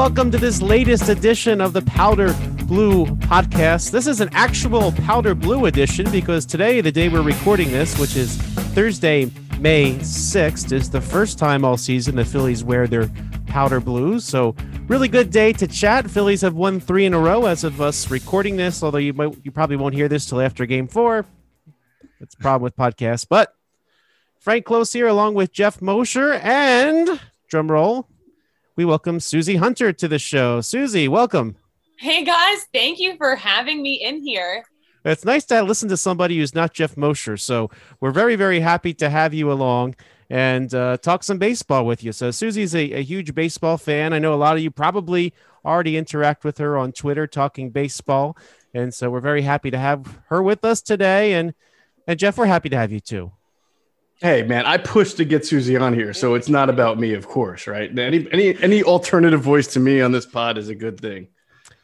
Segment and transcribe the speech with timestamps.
[0.00, 2.32] welcome to this latest edition of the Powder
[2.64, 3.90] Blue podcast.
[3.90, 8.16] This is an actual Powder Blue edition because today, the day we're recording this, which
[8.16, 8.38] is
[8.72, 13.10] Thursday, May 6th, is the first time all season the Phillies wear their
[13.46, 14.24] powder blues.
[14.24, 14.56] So,
[14.86, 16.10] really good day to chat.
[16.10, 19.36] Phillies have won three in a row as of us recording this, although you might,
[19.44, 21.26] you probably won't hear this till after game four.
[22.18, 23.26] That's a problem with podcasts.
[23.28, 23.54] But
[24.38, 27.20] Frank Klose here, along with Jeff Mosher and
[27.50, 28.08] drum roll,
[28.80, 30.62] we welcome Susie Hunter to the show.
[30.62, 31.54] Susie, welcome.
[31.98, 34.64] Hey guys, thank you for having me in here.
[35.04, 37.36] It's nice to listen to somebody who's not Jeff Mosher.
[37.36, 39.96] So we're very, very happy to have you along
[40.30, 42.12] and uh, talk some baseball with you.
[42.12, 44.14] So Susie's a, a huge baseball fan.
[44.14, 48.34] I know a lot of you probably already interact with her on Twitter talking baseball.
[48.72, 51.34] And so we're very happy to have her with us today.
[51.34, 51.52] And
[52.06, 53.32] and Jeff, we're happy to have you too.
[54.20, 57.26] Hey man, I pushed to get Susie on here, so it's not about me, of
[57.26, 57.98] course, right?
[57.98, 61.28] Any any any alternative voice to me on this pod is a good thing.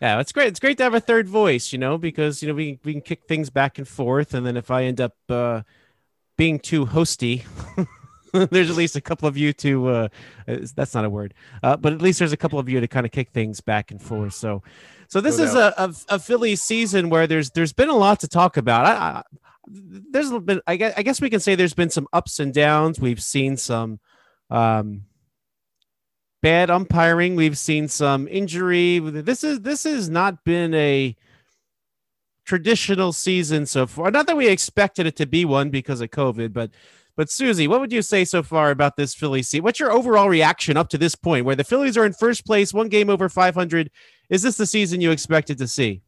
[0.03, 0.49] Yeah, it's great.
[0.49, 3.01] It's great to have a third voice, you know, because you know we we can
[3.01, 5.63] kick things back and forth, and then if I end up uh,
[6.37, 7.45] being too hosty,
[8.51, 9.89] there's at least a couple of you to.
[9.89, 10.09] Uh,
[10.47, 11.33] that's not a word,
[11.63, 13.91] uh, but at least there's a couple of you to kind of kick things back
[13.91, 14.35] and forth.
[14.35, 14.63] So,
[15.09, 18.21] so this no is a, a, a Philly season where there's there's been a lot
[18.21, 18.85] to talk about.
[18.85, 19.23] I, I,
[19.67, 23.01] there's been I guess, I guess we can say there's been some ups and downs.
[23.01, 24.01] We've seen some
[24.51, 25.03] um,
[26.43, 27.37] bad umpiring.
[27.37, 28.99] We've seen some injury.
[28.99, 31.17] This is this has not been a
[32.45, 34.11] traditional season so far.
[34.11, 36.71] Not that we expected it to be one because of COVID, but
[37.17, 39.65] but Susie, what would you say so far about this Philly season?
[39.65, 42.75] What's your overall reaction up to this point, where the Phillies are in first place,
[42.75, 43.91] one game over 500?
[44.29, 46.03] Is this the season you expected to see?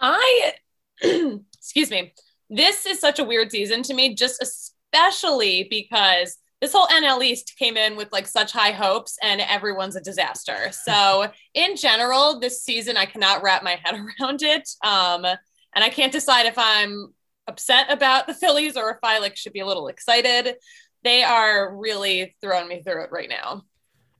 [0.00, 0.54] I,
[1.02, 2.12] excuse me
[2.50, 7.54] this is such a weird season to me, just especially because this whole NL East
[7.58, 10.70] came in with like such high hopes and everyone's a disaster.
[10.84, 14.68] So in general, this season I cannot wrap my head around it.
[14.84, 17.14] Um, and I can't decide if I'm
[17.46, 20.56] upset about the Phillies or if I like should be a little excited.
[21.04, 23.64] They are really throwing me through it right now.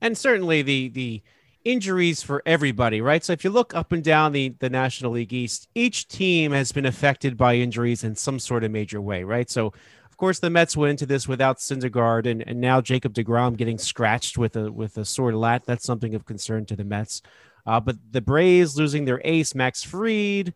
[0.01, 1.21] And certainly the the
[1.63, 3.23] injuries for everybody, right?
[3.23, 6.71] So if you look up and down the, the National League East, each team has
[6.71, 9.49] been affected by injuries in some sort of major way, right?
[9.49, 13.57] So of course the Mets went into this without Syndergaard and, and now Jacob DeGrom
[13.57, 15.63] getting scratched with a with a sore lat.
[15.65, 17.21] That's something of concern to the Mets.
[17.65, 20.53] Uh, but the Braves losing their ace, Max Fried.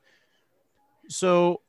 [1.07, 1.61] So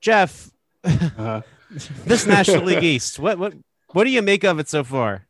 [0.00, 0.50] Jeff,
[0.84, 1.42] uh-huh.
[2.04, 3.54] this National League East, what what
[3.92, 5.26] what do you make of it so far?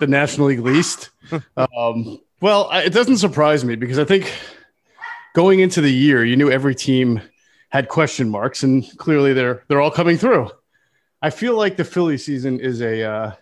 [0.00, 1.10] The National League East.
[1.56, 4.32] um, well, it doesn't surprise me because I think
[5.34, 7.20] going into the year, you knew every team
[7.70, 10.50] had question marks, and clearly they're they're all coming through.
[11.22, 13.32] I feel like the Philly season is a uh,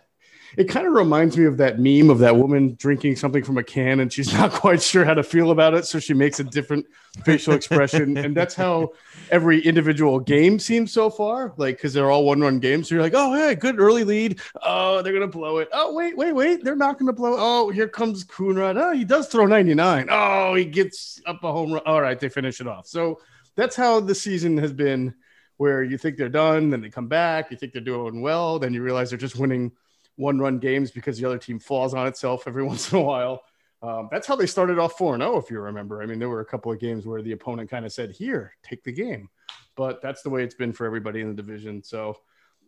[0.57, 3.63] it kind of reminds me of that meme of that woman drinking something from a
[3.63, 5.85] can and she's not quite sure how to feel about it.
[5.85, 6.85] So she makes a different
[7.23, 8.17] facial expression.
[8.17, 8.91] and that's how
[9.31, 11.53] every individual game seems so far.
[11.57, 12.89] Like, because they're all one run games.
[12.89, 14.39] So you're like, oh, hey, good early lead.
[14.63, 15.69] Oh, they're to blow it.
[15.73, 16.63] Oh, wait, wait, wait.
[16.63, 17.39] They're not to blow it.
[17.39, 18.81] Oh, here comes Coonrod.
[18.81, 20.07] Oh, he does throw 99.
[20.09, 21.83] Oh, he gets up a home run.
[21.85, 22.87] All right, they finish it off.
[22.87, 23.19] So
[23.55, 25.13] that's how the season has been
[25.57, 27.49] where you think they're done, then they come back.
[27.49, 29.71] You think they're doing well, then you realize they're just winning
[30.15, 33.41] one run games because the other team falls on itself every once in a while.
[33.81, 36.01] Um, that's how they started off 4 0, if you remember.
[36.01, 38.55] I mean, there were a couple of games where the opponent kind of said, Here,
[38.63, 39.29] take the game.
[39.75, 41.83] But that's the way it's been for everybody in the division.
[41.83, 42.17] So,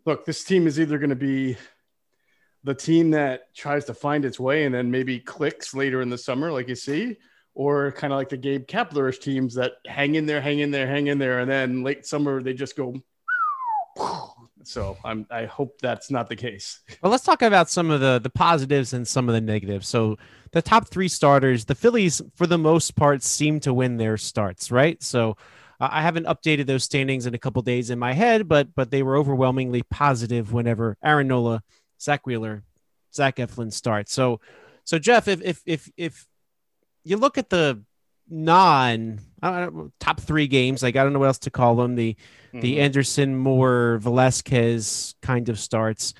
[0.06, 1.58] look, this team is either going to be
[2.64, 6.18] the team that tries to find its way and then maybe clicks later in the
[6.18, 7.16] summer, like you see,
[7.54, 10.86] or kind of like the Gabe Kaplerish teams that hang in there, hang in there,
[10.86, 12.94] hang in there, and then late summer they just go
[14.68, 16.80] so I'm I hope that's not the case.
[17.02, 19.88] Well, let's talk about some of the the positives and some of the negatives.
[19.88, 20.18] So
[20.52, 24.72] the top three starters, the Phillies for the most part seem to win their starts,
[24.72, 25.02] right?
[25.02, 25.38] So
[25.80, 28.92] uh, I haven't updated those standings in a couple days in my head, but but
[28.92, 31.64] they were overwhelmingly positive whenever Aaron Nola,
[32.02, 32.64] Zack Wheeler,
[33.14, 34.10] Zach Eflin start.
[34.10, 34.40] So
[34.84, 36.28] so Jeff, if if if if
[37.04, 37.84] you look at the
[38.30, 42.60] non top three games, like I don't know what else to call them, the mm-hmm.
[42.60, 46.14] the Anderson Moore Velasquez kind of starts.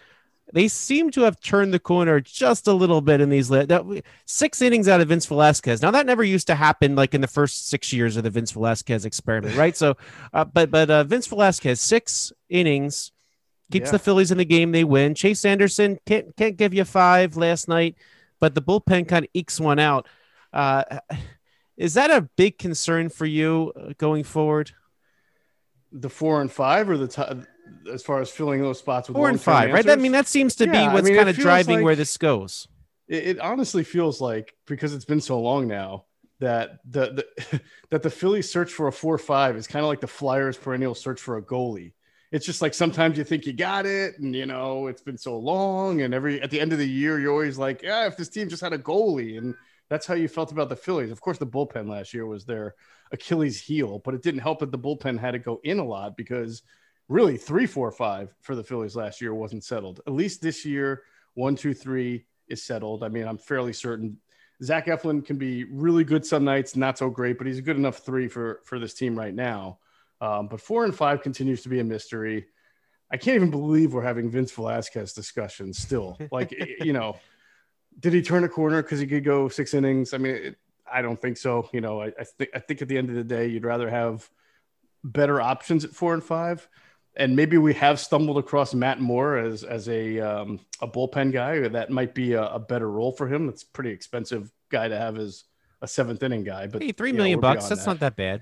[0.54, 4.62] They seem to have turned the corner just a little bit in these that, six
[4.62, 5.82] innings out of Vince Velasquez.
[5.82, 8.52] Now that never used to happen, like in the first six years of the Vince
[8.52, 9.76] Velasquez experiment, right?
[9.76, 9.98] So,
[10.34, 13.12] uh, but but uh, Vince Velasquez six innings
[13.72, 13.92] keeps yeah.
[13.92, 14.72] the Phillies in the game.
[14.72, 15.16] They win.
[15.16, 17.98] Chase Anderson can't can't give you five last night,
[18.40, 20.08] but the bullpen kind of ekes one out.
[20.54, 21.00] Uh,
[21.78, 24.72] is that a big concern for you uh, going forward?
[25.92, 27.24] The four and five, or the t-
[27.92, 29.86] as far as filling those spots with four and five, answers?
[29.86, 29.98] right?
[29.98, 31.96] I mean, that seems to yeah, be what's I mean, kind of driving like, where
[31.96, 32.68] this goes.
[33.08, 36.06] it, it honestly feels like because it's been so long now
[36.40, 40.02] that the, the that the Phillies search for a four five is kind of like
[40.02, 41.94] the Flyers perennial search for a goalie.
[42.32, 45.38] It's just like sometimes you think you got it, and you know it's been so
[45.38, 48.30] long, and every at the end of the year you're always like, yeah, if this
[48.30, 49.56] team just had a goalie, and
[49.90, 51.12] that's how you felt about the Phillies.
[51.12, 52.76] Of course, the bullpen last year was their
[53.12, 56.18] Achilles heel, but it didn't help that the bullpen had to go in a lot
[56.18, 56.64] because
[57.08, 60.02] really three, four, five for the Phillies last year wasn't settled.
[60.08, 61.04] At least this year,
[61.36, 63.04] one, two, three is settled.
[63.04, 64.18] I mean, I'm fairly certain
[64.64, 67.78] Zach Eflin can be really good some nights, not so great, but he's a good
[67.78, 69.80] enough three for for this team right now.
[70.20, 72.48] Um, but four and five continues to be a mystery.
[73.12, 76.18] I can't even believe we're having Vince Velasquez discussions still.
[76.32, 77.18] Like, you know,
[78.00, 80.14] did he turn a corner because he could go six innings?
[80.14, 80.58] I mean, it,
[80.92, 81.70] I don't think so.
[81.74, 83.90] You know, I, I think I think at the end of the day, you'd rather
[83.90, 84.30] have
[85.04, 86.68] better options at four and five.
[87.16, 91.68] And maybe we have stumbled across Matt Moore as as a um, a bullpen guy.
[91.68, 93.50] That might be a, a better role for him.
[93.50, 95.44] It's pretty expensive guy to have as
[95.82, 96.68] a seventh inning guy.
[96.68, 97.68] But hey, three million know, bucks.
[97.68, 97.92] That's that.
[97.92, 98.42] not that bad.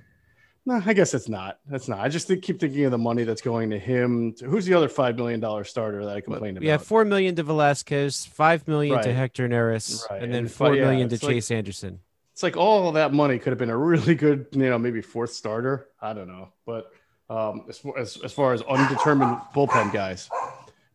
[0.68, 1.60] No, I guess it's not.
[1.68, 2.00] That's not.
[2.00, 4.34] I just think, keep thinking of the money that's going to him.
[4.34, 6.66] To, who's the other five million dollar starter that I complained about?
[6.66, 9.04] Yeah, four million to Velasquez, five million right.
[9.04, 10.24] to Hector Neris, right.
[10.24, 12.00] and then and four million to Chase like, Anderson.
[12.34, 15.34] It's like all that money could have been a really good, you know, maybe fourth
[15.34, 15.88] starter.
[16.02, 16.92] I don't know, but
[17.30, 20.30] um, as, as, as far as undetermined bullpen guys,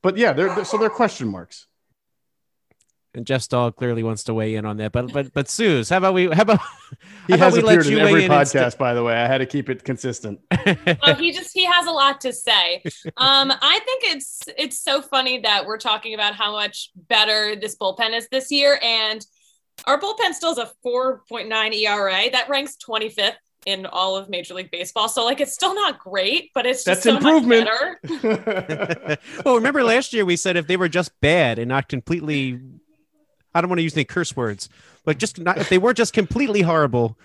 [0.03, 1.67] but yeah, they're, they're so they're question marks
[3.15, 4.93] and Jeff Stahl clearly wants to weigh in on that.
[4.93, 6.27] But but but Suze, how about we?
[6.27, 6.61] How about
[7.27, 8.79] he how has about appeared in every in podcast?
[8.79, 10.41] by the way, I had to keep it consistent.
[10.53, 12.83] oh, he just he has a lot to say.
[13.17, 17.77] Um, I think it's it's so funny that we're talking about how much better this
[17.77, 19.25] bullpen is this year, and
[19.87, 23.37] our bullpen still has a 4.9 ERA that ranks 25th
[23.67, 25.09] in all of Major League Baseball.
[25.09, 27.69] So like it's still not great, but it's just That's so improvement.
[29.45, 32.59] well, remember last year we said if they were just bad and not completely
[33.55, 34.69] I don't want to use any curse words,
[35.05, 37.19] but just not if they weren't just completely horrible,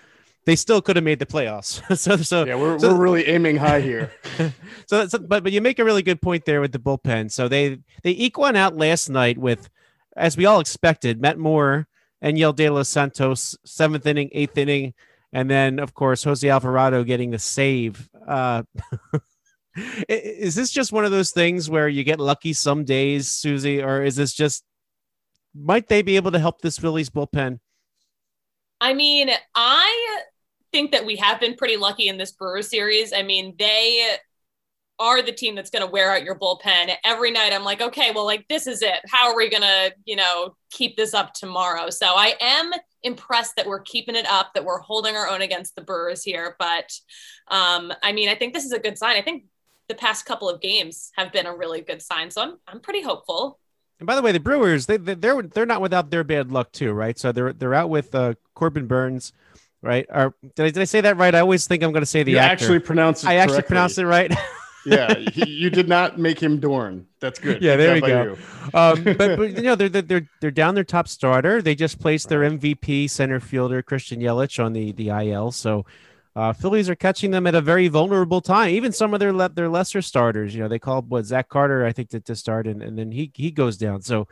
[0.46, 1.82] they still could have made the playoffs.
[1.98, 4.12] so, so yeah, we're, so, we're really aiming high here.
[4.86, 7.30] so, so, but but you make a really good point there with the bullpen.
[7.30, 9.68] So they they eke one out last night with,
[10.16, 11.86] as we all expected, Matt Moore
[12.22, 14.94] and Yel De Los Santos seventh inning, eighth inning,
[15.32, 18.08] and then of course Jose Alvarado getting the save.
[18.26, 18.62] Uh,
[20.08, 24.02] is this just one of those things where you get lucky some days, Susie, or
[24.02, 24.64] is this just
[25.56, 27.58] might they be able to help this Phillies bullpen?
[28.80, 30.22] I mean, I
[30.72, 33.12] think that we have been pretty lucky in this Brewer series.
[33.12, 34.16] I mean, they
[34.98, 37.52] are the team that's going to wear out your bullpen every night.
[37.52, 39.00] I'm like, okay, well, like this is it.
[39.08, 41.90] How are we going to, you know, keep this up tomorrow?
[41.90, 42.72] So I am
[43.02, 46.56] impressed that we're keeping it up, that we're holding our own against the Brewers here.
[46.58, 46.90] But
[47.48, 49.16] um, I mean, I think this is a good sign.
[49.16, 49.44] I think
[49.88, 52.30] the past couple of games have been a really good sign.
[52.30, 53.58] So I'm I'm pretty hopeful.
[53.98, 56.92] And by the way, the Brewers they they're they're not without their bad luck too,
[56.92, 57.18] right?
[57.18, 59.32] So they're they're out with uh, Corbin Burnes,
[59.82, 60.06] right?
[60.10, 61.34] Or did I, did I say that right?
[61.34, 62.64] I always think I'm going to say the you actor.
[62.64, 63.28] actually pronounce it.
[63.28, 64.32] I actually pronounced it right.
[64.86, 67.06] yeah, he, you did not make him Dorn.
[67.20, 67.62] That's good.
[67.62, 68.36] Yeah, there we go.
[68.74, 71.62] Um, but, but you know they're they're they're down their top starter.
[71.62, 75.52] They just placed their MVP center fielder Christian Yelich on the the IL.
[75.52, 75.86] So
[76.36, 78.68] uh, Phillies are catching them at a very vulnerable time.
[78.68, 81.86] Even some of their le- their lesser starters, you know, they called what Zach Carter,
[81.86, 84.02] I think, to, to start, and, and then he he goes down.
[84.02, 84.28] So,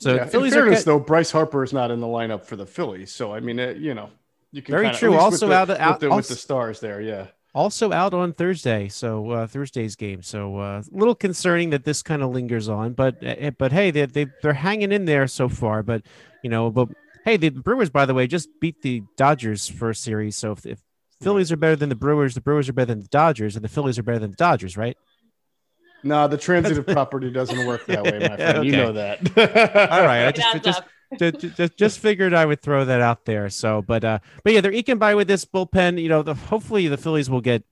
[0.00, 2.56] so yeah, Phillies in fairness, ca- though, Bryce Harper is not in the lineup for
[2.56, 3.12] the Phillies.
[3.12, 4.08] So I mean, it, you know,
[4.50, 5.14] you can very kinda, true.
[5.14, 7.26] Also the, out, out, with the, also, with the stars there, yeah.
[7.54, 10.22] Also out on Thursday, so uh, Thursday's game.
[10.22, 13.72] So uh, a little concerning that this kind of lingers on, but eh, eh, but
[13.72, 15.82] hey, they they they're hanging in there so far.
[15.82, 16.00] But
[16.42, 16.88] you know, but
[17.26, 20.36] hey, the Brewers, by the way, just beat the Dodgers for a series.
[20.36, 20.78] So if, if
[21.22, 22.34] Phillies are better than the Brewers.
[22.34, 24.76] The Brewers are better than the Dodgers, and the Phillies are better than the Dodgers,
[24.76, 24.96] right?
[26.04, 28.58] No, the transitive property doesn't work that way, my friend.
[28.58, 28.66] Okay.
[28.66, 29.18] You know that.
[29.92, 30.82] All right, I just just,
[31.18, 33.48] just, just just figured I would throw that out there.
[33.50, 36.00] So, but uh, but yeah, they're eking by with this bullpen.
[36.00, 37.62] You know, the, hopefully the Phillies will get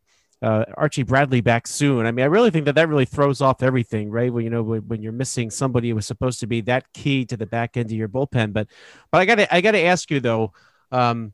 [0.43, 2.07] uh, Archie Bradley back soon.
[2.07, 4.33] I mean, I really think that that really throws off everything, right?
[4.33, 7.25] When you know when, when you're missing somebody who was supposed to be that key
[7.27, 8.53] to the back end of your bullpen.
[8.53, 8.69] But
[9.11, 10.53] but I got to I got to ask you though.
[10.93, 11.33] Um,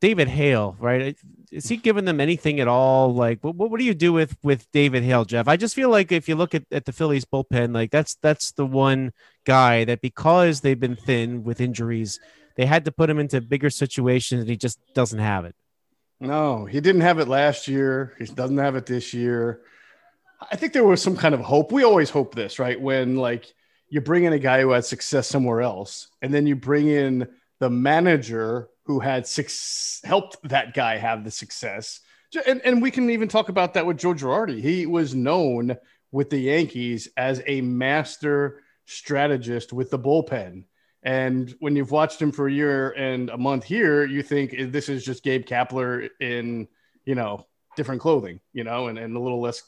[0.00, 1.16] David Hale, right?
[1.50, 3.14] Is he giving them anything at all?
[3.14, 5.48] Like, what, what do you do with with David Hale, Jeff?
[5.48, 8.52] I just feel like if you look at, at the Phillies bullpen, like that's that's
[8.52, 9.12] the one
[9.44, 12.20] guy that because they've been thin with injuries,
[12.56, 15.54] they had to put him into bigger situations, and he just doesn't have it.
[16.20, 18.14] No, he didn't have it last year.
[18.18, 19.62] He doesn't have it this year.
[20.50, 21.72] I think there was some kind of hope.
[21.72, 22.80] We always hope this, right?
[22.80, 23.46] When like
[23.88, 27.28] you bring in a guy who had success somewhere else, and then you bring in
[27.60, 32.00] the manager who had six helped that guy have the success.
[32.46, 34.60] And, and we can even talk about that with Joe Girardi.
[34.60, 35.76] He was known
[36.12, 40.64] with the Yankees as a master strategist with the bullpen.
[41.02, 44.88] And when you've watched him for a year and a month here, you think this
[44.88, 46.68] is just Gabe Kapler in,
[47.04, 49.62] you know, different clothing, you know, and, and a little less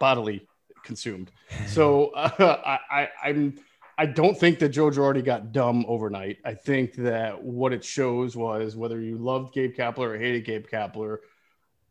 [0.00, 0.46] bodily
[0.84, 1.30] consumed.
[1.66, 2.30] So uh,
[2.90, 3.58] I, I, I'm,
[3.96, 6.38] I don't think that Joe Girardi got dumb overnight.
[6.44, 10.66] I think that what it shows was whether you loved Gabe Kapler or hated Gabe
[10.66, 11.18] Kapler,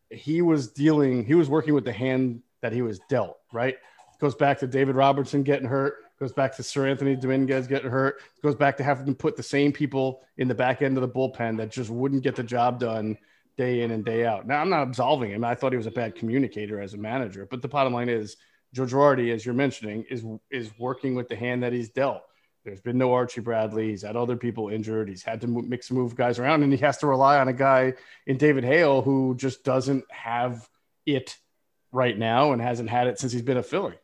[0.09, 3.77] he was dealing, he was working with the hand that he was dealt, right?
[4.19, 8.55] Goes back to David Robertson getting hurt, goes back to Seranthony Dominguez getting hurt, goes
[8.55, 11.57] back to having to put the same people in the back end of the bullpen
[11.57, 13.17] that just wouldn't get the job done
[13.57, 14.47] day in and day out.
[14.47, 15.43] Now, I'm not absolving him.
[15.43, 18.37] I thought he was a bad communicator as a manager, but the bottom line is
[18.73, 22.23] Joe Girardi, as you're mentioning, is is working with the hand that he's dealt.
[22.65, 23.89] There's been no Archie Bradley.
[23.89, 25.09] He's had other people injured.
[25.09, 27.93] He's had to mix move guys around, and he has to rely on a guy
[28.25, 30.67] in David Hale who just doesn't have
[31.05, 31.37] it
[31.91, 33.95] right now and hasn't had it since he's been a Philly.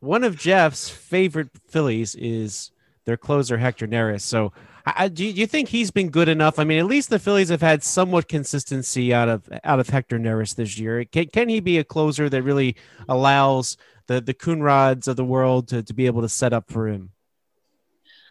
[0.00, 2.70] One of Jeff's favorite Phillies is
[3.04, 4.20] their closer Hector Neris.
[4.20, 4.52] So
[4.96, 6.58] I, do, you, think he's been good enough?
[6.58, 10.18] I mean, at least the Phillies have had somewhat consistency out of out of Hector
[10.18, 11.04] Neris this year.
[11.04, 12.76] Can, can he be a closer that really
[13.08, 13.76] allows
[14.06, 17.10] the the Coonrods of the world to, to be able to set up for him?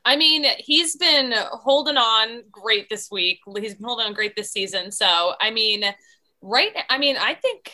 [0.05, 3.41] I mean, he's been holding on great this week.
[3.59, 4.91] He's been holding on great this season.
[4.91, 5.83] So, I mean,
[6.41, 6.71] right?
[6.89, 7.71] I mean, I think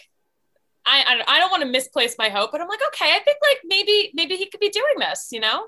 [0.85, 3.59] I, I don't want to misplace my hope, but I'm like, okay, I think like
[3.65, 5.29] maybe maybe he could be doing this.
[5.31, 5.65] You know?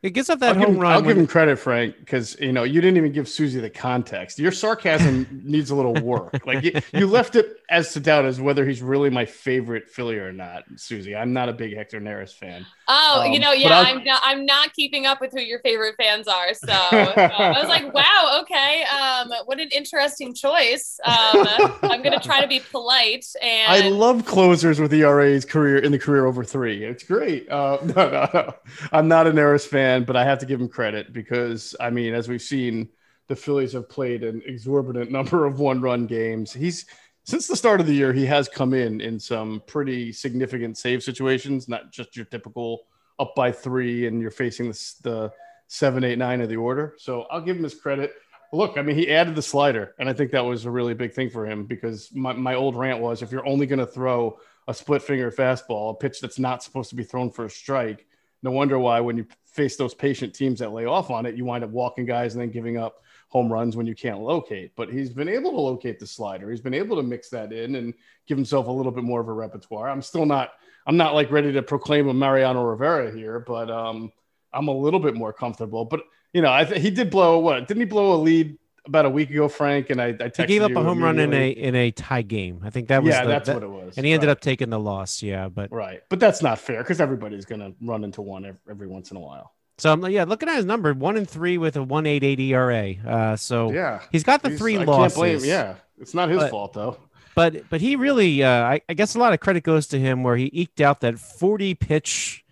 [0.00, 0.92] It gives up that I'll home give, run.
[0.92, 4.38] I'll give him credit, Frank, because you know you didn't even give Susie the context.
[4.38, 6.46] Your sarcasm needs a little work.
[6.46, 10.16] Like you, you, left it as to doubt as whether he's really my favorite Philly
[10.18, 11.16] or not, Susie.
[11.16, 12.64] I'm not a big Hector Neris fan.
[12.86, 14.20] Oh, um, you know, yeah, I'm not.
[14.24, 16.54] I'm not keeping up with who your favorite fans are.
[16.54, 21.00] So uh, I was like, wow, okay, um, what an interesting choice.
[21.04, 21.44] Um,
[21.82, 23.26] I'm gonna try to be polite.
[23.42, 26.84] And I love closers with ERA's career in the career over three.
[26.84, 27.50] It's great.
[27.50, 28.54] Uh, no, no, no.
[28.92, 32.14] I'm not a Neris fan, but I have to give him credit because I mean,
[32.14, 32.88] as we've seen,
[33.28, 36.52] the Phillies have played an exorbitant number of one-run games.
[36.52, 36.86] He's
[37.24, 41.02] since the start of the year, he has come in in some pretty significant save
[41.02, 42.86] situations, not just your typical
[43.18, 45.32] up by three and you're facing the, the
[45.66, 46.94] seven, eight, nine of the order.
[46.96, 48.14] So I'll give him his credit.
[48.50, 51.12] Look, I mean, he added the slider, and I think that was a really big
[51.12, 54.38] thing for him because my, my old rant was if you're only going to throw
[54.66, 58.06] a split finger fastball, a pitch that's not supposed to be thrown for a strike,
[58.42, 59.26] no wonder why when you
[59.58, 62.40] face those patient teams that lay off on it, you wind up walking guys and
[62.40, 64.70] then giving up home runs when you can't locate.
[64.76, 66.48] But he's been able to locate the slider.
[66.48, 67.92] He's been able to mix that in and
[68.28, 69.90] give himself a little bit more of a repertoire.
[69.90, 70.52] I'm still not
[70.86, 74.12] I'm not like ready to proclaim a Mariano Rivera here, but um,
[74.52, 75.84] I'm a little bit more comfortable.
[75.84, 77.66] But you know, I th- he did blow what?
[77.66, 78.56] Didn't he blow a lead
[78.86, 79.90] about a week ago, Frank?
[79.90, 82.60] And I, I he gave up a home run in a in a tie game.
[82.64, 83.96] I think that was yeah, the, that's that, what it was.
[83.96, 84.32] And he ended right.
[84.32, 85.22] up taking the loss.
[85.22, 88.86] Yeah, but right, but that's not fair because everybody's gonna run into one every, every
[88.86, 89.52] once in a while.
[89.78, 92.24] So I'm like, yeah, looking at his number, one and three with a one eight
[92.24, 92.94] eight ERA.
[93.06, 95.16] Uh, so yeah, he's got the he's, three I losses.
[95.16, 96.98] Blame, yeah, it's not his but, fault though.
[97.34, 100.24] But but he really, uh, I, I, guess a lot of credit goes to him
[100.24, 102.44] where he eked out that 40 pitch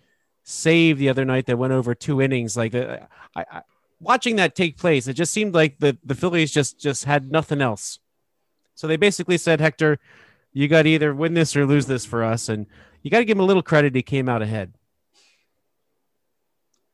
[0.43, 2.55] save the other night that went over two innings.
[2.55, 2.99] Like uh,
[3.35, 3.61] I, I,
[3.99, 7.61] watching that take place, it just seemed like the the Phillies just just had nothing
[7.61, 7.99] else.
[8.75, 9.99] So they basically said, Hector,
[10.53, 12.67] you got to either win this or lose this for us, and
[13.01, 13.95] you got to give him a little credit.
[13.95, 14.73] He came out ahead.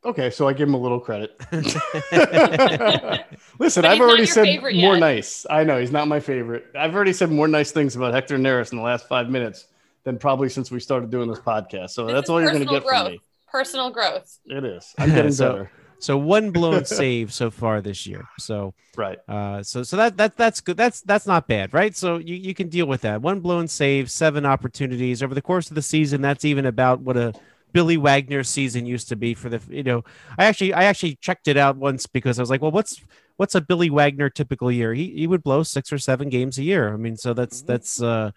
[0.06, 1.32] Okay, so I give him a little credit.
[3.60, 5.00] Listen, I've already said more yet.
[5.00, 5.46] nice.
[5.50, 6.66] I know he's not my favorite.
[6.78, 9.68] I've already said more nice things about Hector Neris in the last five minutes
[10.04, 11.92] than probably since we started doing this podcast.
[11.92, 13.04] So this that's all you're going to get growth.
[13.04, 13.22] from me.
[13.50, 14.40] Personal growth.
[14.46, 14.94] It is.
[14.98, 15.72] I'm getting so, better.
[16.04, 18.28] So one blown save so far this year.
[18.38, 19.18] So right.
[19.26, 20.76] Uh, so so that that that's good.
[20.76, 21.96] That's that's not bad, right?
[21.96, 23.22] So you, you can deal with that.
[23.22, 26.22] One blown save, seven opportunities over the course of the season.
[26.22, 27.34] That's even about what a
[27.72, 30.04] Billy Wagner season used to be for the you know
[30.38, 33.02] I actually I actually checked it out once because I was like well what's
[33.38, 36.64] what's a Billy Wagner typical year he he would blow six or seven games a
[36.64, 37.72] year I mean so that's mm-hmm.
[37.72, 38.32] that's uh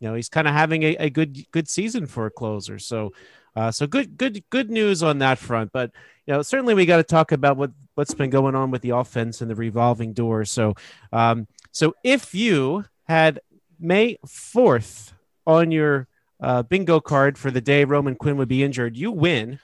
[0.00, 3.12] you know he's kind of having a, a good good season for a closer so
[3.56, 5.90] uh so good good good news on that front but
[6.26, 8.90] you know certainly we got to talk about what what's been going on with the
[8.90, 10.74] offense and the revolving door so
[11.12, 13.40] um so if you had
[13.80, 15.12] May 4th
[15.46, 16.08] on your
[16.40, 19.58] uh, bingo card for the day Roman Quinn would be injured, you win.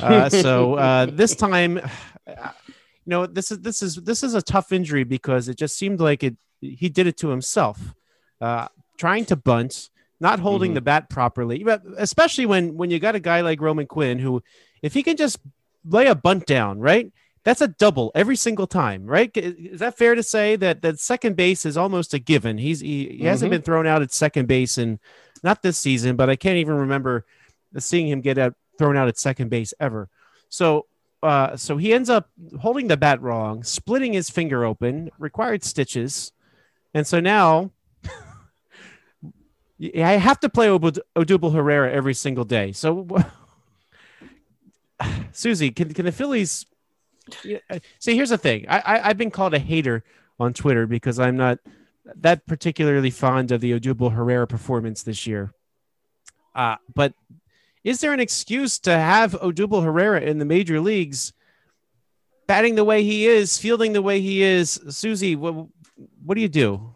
[0.00, 1.80] Uh, so uh, this time,
[2.26, 2.34] you
[3.06, 6.22] know, this is this is this is a tough injury because it just seemed like
[6.22, 6.36] it.
[6.60, 7.94] He did it to himself,
[8.40, 9.90] uh, trying to bunt,
[10.22, 10.76] not holding mm-hmm.
[10.76, 11.66] the bat properly.
[11.98, 14.42] Especially when when you got a guy like Roman Quinn, who,
[14.80, 15.40] if he can just
[15.84, 17.12] lay a bunt down, right,
[17.42, 19.30] that's a double every single time, right?
[19.36, 22.56] Is that fair to say that that second base is almost a given?
[22.56, 23.26] He's he, he mm-hmm.
[23.26, 25.00] hasn't been thrown out at second base in
[25.42, 27.26] not this season, but I can't even remember
[27.78, 30.08] seeing him get out, thrown out at second base ever.
[30.50, 30.86] So
[31.20, 36.30] uh, so he ends up holding the bat wrong, splitting his finger open, required stitches,
[36.94, 37.72] and so now
[39.82, 42.72] I have to play Odubel Herrera every single day.
[42.72, 43.06] So,
[45.32, 46.66] Susie, can can the Phillies?
[47.70, 48.66] Uh, see, here's the thing.
[48.68, 50.04] I, I I've been called a hater
[50.38, 51.58] on Twitter because I'm not
[52.16, 55.52] that particularly fond of the Odubel Herrera performance this year.
[56.54, 57.14] Uh, but
[57.84, 61.32] is there an excuse to have Odubel Herrera in the major leagues
[62.46, 64.80] batting the way he is, fielding the way he is?
[64.90, 65.66] Susie, what,
[66.24, 66.91] what do you do?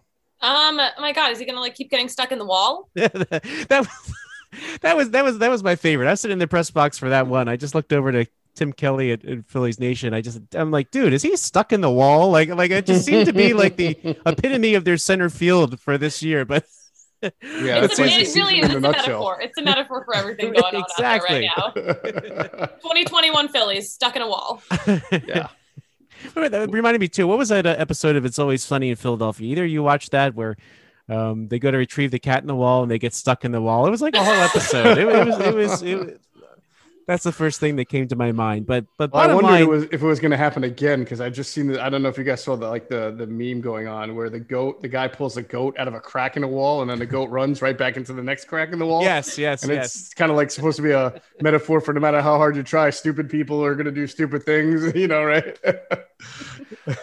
[0.46, 2.88] Um, oh my God, is he gonna like keep getting stuck in the wall?
[2.94, 3.88] that was
[4.80, 6.06] that was that was that was my favorite.
[6.06, 7.48] I was sitting in the press box for that one.
[7.48, 10.14] I just looked over to Tim Kelly at, at, Phillies Nation.
[10.14, 12.30] I just I'm like, dude, is he stuck in the wall?
[12.30, 15.98] Like like it just seemed to be like the epitome of their center field for
[15.98, 16.44] this year.
[16.44, 16.64] But
[17.22, 18.66] yeah, it's a, it really is.
[18.66, 19.40] It's a metaphor.
[19.40, 21.50] It's a metaphor for everything going on exactly.
[21.56, 22.66] out there right now.
[22.66, 24.62] 2021 Phillies stuck in a wall.
[25.26, 25.48] yeah.
[26.34, 27.26] That reminded me too.
[27.26, 29.50] What was that uh, episode of It's Always Sunny in Philadelphia?
[29.50, 30.56] Either you watched that where
[31.08, 33.52] um, they go to retrieve the cat in the wall and they get stuck in
[33.52, 33.86] the wall.
[33.86, 34.98] It was like a whole episode.
[34.98, 36.08] it, it, was, it was, it was,
[37.06, 38.66] that's the first thing that came to my mind.
[38.66, 41.00] But but well, I wondered line, it was, if it was going to happen again
[41.00, 43.14] because I just seen the I don't know if you guys saw the like the
[43.16, 46.00] the meme going on where the goat the guy pulls a goat out of a
[46.00, 48.72] crack in the wall and then the goat runs right back into the next crack
[48.72, 49.02] in the wall.
[49.02, 49.94] Yes, yes, and yes.
[49.94, 52.64] it's kind of like supposed to be a metaphor for no matter how hard you
[52.64, 54.92] try, stupid people are going to do stupid things.
[54.96, 55.58] You know, right?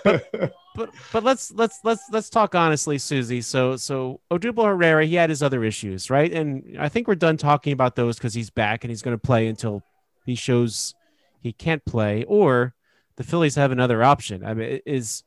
[0.03, 0.31] but,
[0.75, 3.41] but but let's let's let's let's talk honestly, Susie.
[3.41, 6.33] So so Odubel Herrera, he had his other issues, right?
[6.33, 9.21] And I think we're done talking about those because he's back and he's going to
[9.21, 9.83] play until
[10.25, 10.95] he shows
[11.39, 12.73] he can't play, or
[13.15, 14.45] the Phillies have another option.
[14.45, 15.23] I mean, is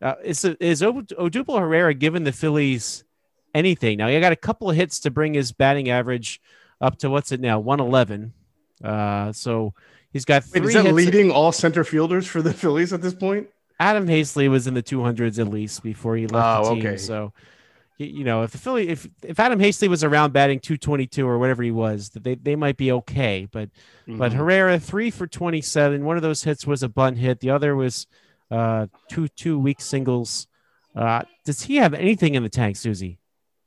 [0.00, 3.04] uh, is is Odubel Herrera given the Phillies
[3.54, 3.98] anything?
[3.98, 6.40] Now he got a couple of hits to bring his batting average
[6.80, 8.32] up to what's it now, one eleven.
[8.82, 9.74] Uh, so
[10.12, 10.60] he's got three.
[10.60, 13.48] Wait, is that leading all center fielders for the Phillies at this point?
[13.80, 16.86] Adam Haseley was in the 200s at least before he left oh, the team.
[16.86, 16.96] Okay.
[16.96, 17.32] So
[17.98, 21.62] you know, if the Philly, if if Adam Haseley was around batting 222 or whatever
[21.62, 23.48] he was, they they might be okay.
[23.50, 23.70] But
[24.06, 24.18] mm-hmm.
[24.18, 26.04] but Herrera three for 27.
[26.04, 27.40] One of those hits was a bunt hit.
[27.40, 28.06] The other was
[28.50, 30.46] uh, two two weak singles.
[30.94, 33.18] Uh, does he have anything in the tank, Susie?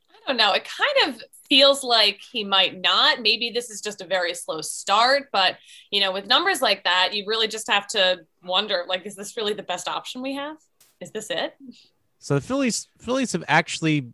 [0.09, 0.53] I don't know.
[0.53, 3.21] It kind of feels like he might not.
[3.21, 5.57] Maybe this is just a very slow start, but
[5.91, 9.35] you know, with numbers like that, you really just have to wonder: like, is this
[9.35, 10.55] really the best option we have?
[11.01, 11.53] Is this it?
[12.19, 14.13] So the Phillies Phillies have actually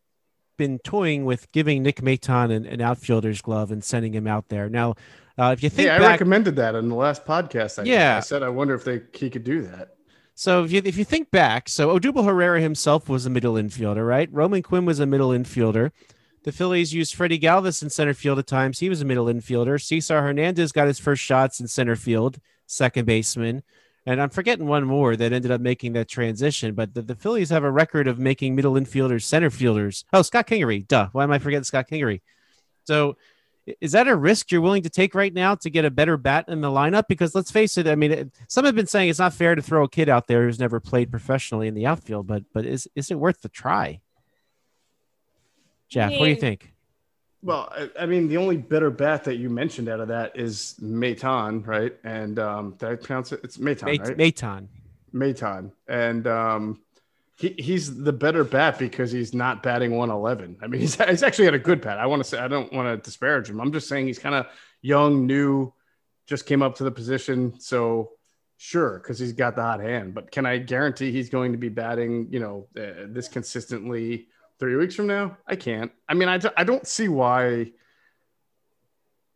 [0.57, 4.69] been toying with giving Nick Maton an, an outfielder's glove and sending him out there.
[4.69, 4.95] Now,
[5.37, 7.79] uh, if you think, yeah, back, I recommended that in the last podcast.
[7.79, 9.95] I yeah, I said I wonder if they he could do that.
[10.33, 14.07] So if you if you think back, so Odubel Herrera himself was a middle infielder,
[14.07, 14.29] right?
[14.31, 15.91] Roman Quinn was a middle infielder.
[16.43, 18.79] The Phillies used Freddie Galvis in center field at times.
[18.79, 19.81] He was a middle infielder.
[19.81, 23.63] Cesar Hernandez got his first shots in center field, second baseman.
[24.07, 26.73] And I'm forgetting one more that ended up making that transition.
[26.73, 30.05] But the, the Phillies have a record of making middle infielders, center fielders.
[30.13, 30.87] Oh, Scott Kingery.
[30.87, 31.09] Duh.
[31.11, 32.21] Why am I forgetting Scott Kingery?
[32.85, 33.17] So
[33.81, 36.45] is that a risk you're willing to take right now to get a better bat
[36.47, 37.09] in the lineup?
[37.09, 39.83] Because let's face it, I mean, some have been saying it's not fair to throw
[39.83, 43.11] a kid out there who's never played professionally in the outfield, but but is is
[43.11, 43.99] it worth the try?
[45.89, 46.73] Jeff, what do you think?
[47.43, 50.75] Well, I, I, mean, the only better bat that you mentioned out of that is
[50.81, 51.93] Maton, right?
[52.03, 53.41] And um, did I pronounce it?
[53.43, 54.17] It's Maton, Mayt- right?
[54.17, 54.67] Maton.
[55.13, 55.71] Maton.
[55.87, 56.81] And um,
[57.37, 60.57] he, he's the better bat because he's not batting 111.
[60.61, 61.99] I mean, he's, he's actually had a good bat.
[61.99, 63.61] I want to say, I don't want to disparage him.
[63.61, 64.47] I'm just saying he's kind of
[64.81, 65.73] young, new,
[66.25, 67.59] just came up to the position.
[67.59, 68.11] So,
[68.57, 70.15] sure, because he's got the hot hand.
[70.15, 74.27] But can I guarantee he's going to be batting, you know, uh, this consistently?
[74.59, 75.37] Three weeks from now?
[75.47, 75.91] I can't.
[76.07, 77.71] I mean, I, I don't see why.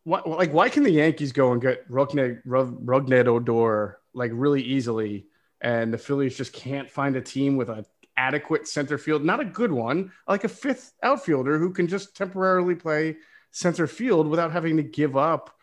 [0.04, 5.26] What like why can the Yankees go and get Rougned, Rougned Odor like really easily,
[5.60, 9.44] and the Phillies just can't find a team with an adequate center field, not a
[9.44, 13.16] good one, like a fifth outfielder who can just temporarily play
[13.52, 15.56] center field without having to give up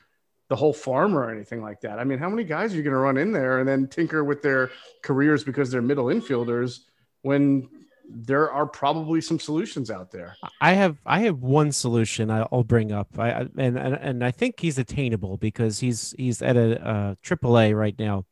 [0.48, 2.00] the whole farm or anything like that.
[2.00, 4.24] I mean, how many guys are you going to run in there and then tinker
[4.24, 4.72] with their
[5.04, 6.80] careers because they're middle infielders
[7.22, 7.70] when
[8.10, 10.36] there are probably some solutions out there.
[10.60, 13.08] I have I have one solution I'll bring up.
[13.18, 17.74] I and and, and I think he's attainable because he's he's at a triple A
[17.74, 18.26] right now.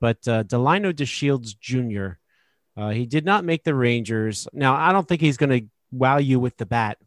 [0.00, 2.18] But uh, Delino DeShields Jr.
[2.76, 4.46] Uh, he did not make the Rangers.
[4.52, 6.98] Now I don't think he's going to wow you with the bat,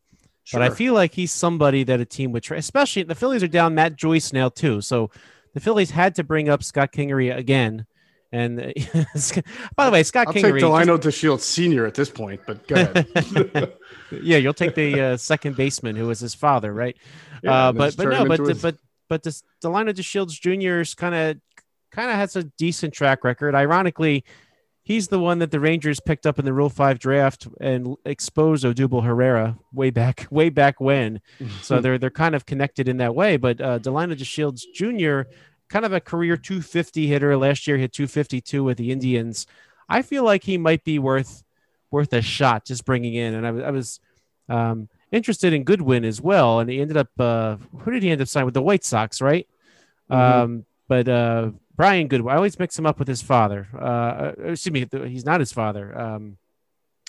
[0.44, 0.60] sure.
[0.60, 2.58] but I feel like he's somebody that a team would try.
[2.58, 5.12] Especially the Phillies are down Matt Joyce now too, so
[5.54, 7.86] the Phillies had to bring up Scott Kingery again
[8.32, 8.58] and
[9.76, 10.60] by the way, Scott I'll Kingery.
[10.60, 11.22] Take Delino just...
[11.22, 13.74] DeShields Senior at this point, but go ahead.
[14.22, 16.98] yeah, you'll take the uh, second baseman who was his father, right?
[17.44, 18.62] Yeah, uh, but but no, but his...
[18.62, 21.38] but but this Delino DeShields Jr.'s kind of
[21.92, 23.56] kind of has a decent track record.
[23.56, 24.26] Ironically,
[24.84, 28.66] he's the one that the Rangers picked up in the Rule Five draft and exposed
[28.66, 31.22] Odubel Herrera way back, way back when.
[31.62, 33.38] so they're they're kind of connected in that way.
[33.38, 35.30] But uh, Delino DeShields Jr.,
[35.70, 37.38] kind of a career 250 hitter.
[37.38, 39.46] Last year hit 252 with the Indians.
[39.90, 41.44] I feel like he might be worth
[41.92, 43.34] worth a shot just bringing in.
[43.34, 44.00] And I, I was
[44.50, 48.22] um, interested in Goodwin as well, and he ended up uh, who did he end
[48.22, 49.48] up signing with the White Sox, right?
[50.12, 50.16] Mhm.
[50.16, 53.68] Um, but uh, Brian Goodwin, I always mix him up with his father.
[53.74, 55.98] Uh, uh, excuse me, he's not his father.
[55.98, 56.38] Um,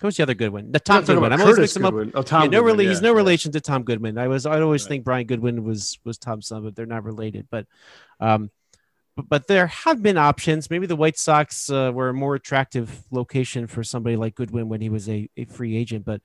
[0.01, 0.71] who's the other Goodwin?
[0.73, 1.33] The Tom Goodwin.
[1.33, 1.95] I'm always mixing up.
[1.95, 3.17] Oh, Tom Yeah, no, Goodwin, rela- he's no yeah.
[3.17, 4.19] relation to Tom Goodman.
[4.19, 4.89] I was, I always Right.
[4.89, 7.49] think Brian Goodwin was was Tom's son, but they're not related.
[7.51, 7.67] But,
[8.21, 8.51] um,
[9.17, 10.71] but, but there have been options.
[10.71, 14.81] Maybe the White Sox uh, were a more attractive location for somebody like Goodwin when
[14.81, 16.05] he was a, a free agent.
[16.05, 16.21] But,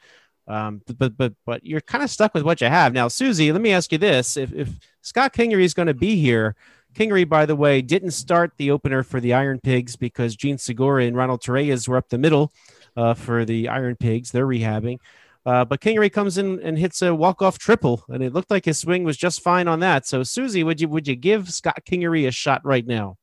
[0.47, 3.51] um, but but but but you're kind of stuck with what you have now, Susie.
[3.51, 4.69] Let me ask you this: if if
[5.01, 6.55] Scott Kingery is going to be here.
[6.93, 11.05] Kingery, by the way, didn't start the opener for the Iron Pigs because Jean Segura
[11.05, 12.51] and Ronald Torreyes were up the middle
[12.95, 14.31] uh, for the Iron Pigs.
[14.31, 14.99] They're rehabbing.
[15.45, 18.79] Uh, but Kingery comes in and hits a walk-off triple, and it looked like his
[18.79, 20.07] swing was just fine on that.
[20.07, 23.17] So, Susie, would you would you give Scott Kingery a shot right now?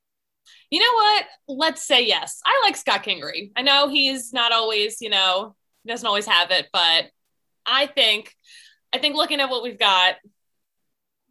[0.70, 1.24] You know what?
[1.48, 2.40] Let's say yes.
[2.44, 3.52] I like Scott Kingery.
[3.56, 5.56] I know he's not always, you know,
[5.86, 7.06] doesn't always have it, but
[7.66, 8.34] I think,
[8.92, 10.16] I think looking at what we've got,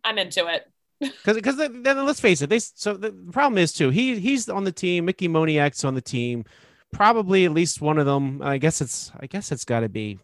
[0.04, 0.66] I'm into it.
[1.00, 4.66] Because because then let's face it, they so the problem is too he he's on
[4.66, 5.06] the team.
[5.06, 6.44] Mickey Moniak's on the team.
[6.92, 8.42] Probably at least one of them.
[8.42, 10.20] I guess it's I guess it's got to be.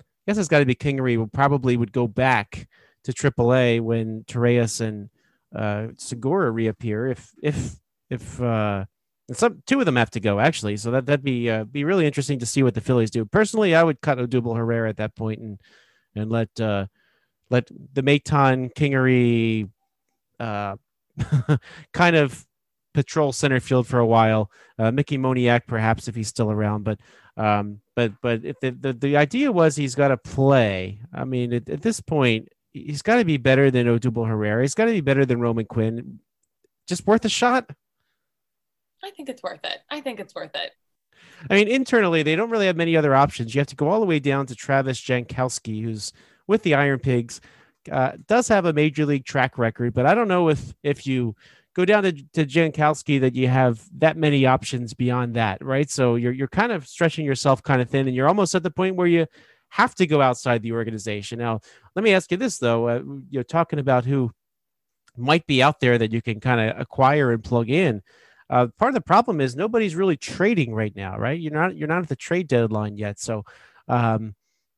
[0.00, 1.16] I guess it's got to be Kingery.
[1.16, 2.68] Will probably would go back
[3.04, 5.08] to AAA when Torreyes and
[5.54, 7.06] uh, Segura reappear.
[7.06, 7.76] If if
[8.10, 8.84] if uh,
[9.32, 10.76] some two of them have to go actually.
[10.76, 13.24] So that that'd be uh, be really interesting to see what the Phillies do.
[13.24, 15.60] Personally, I would cut Odubel Herrera at that point and
[16.14, 16.86] and let uh,
[17.48, 19.68] let the Maton Kingery
[20.38, 20.76] uh,
[21.92, 22.46] kind of
[22.94, 24.50] patrol center field for a while.
[24.78, 26.98] Uh, Mickey Moniak, perhaps if he's still around, but
[27.36, 31.00] um, but but if the, the the idea was he's got to play.
[31.12, 34.62] I mean, at, at this point, he's got to be better than Odubel Herrera.
[34.62, 36.20] He's got to be better than Roman Quinn.
[36.86, 37.70] Just worth a shot.
[39.02, 39.78] I think it's worth it.
[39.90, 40.72] I think it's worth it.
[41.48, 43.54] I mean, internally, they don't really have many other options.
[43.54, 46.12] You have to go all the way down to Travis Jankowski, who's
[46.46, 47.40] with the Iron Pigs,
[47.90, 51.34] uh, does have a major league track record, but I don't know if if you
[51.74, 55.90] go down to, to Jankowski that you have that many options beyond that, right?
[55.90, 58.70] So you're you're kind of stretching yourself kind of thin, and you're almost at the
[58.70, 59.26] point where you
[59.68, 61.38] have to go outside the organization.
[61.38, 61.60] Now,
[61.94, 64.32] let me ask you this though: uh, you're talking about who
[65.16, 68.02] might be out there that you can kind of acquire and plug in.
[68.48, 71.38] Uh, part of the problem is nobody's really trading right now, right?
[71.38, 73.20] You're not you're not at the trade deadline yet.
[73.20, 73.44] So,
[73.86, 74.34] um,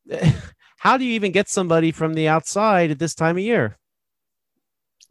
[0.79, 3.79] how do you even get somebody from the outside at this time of year?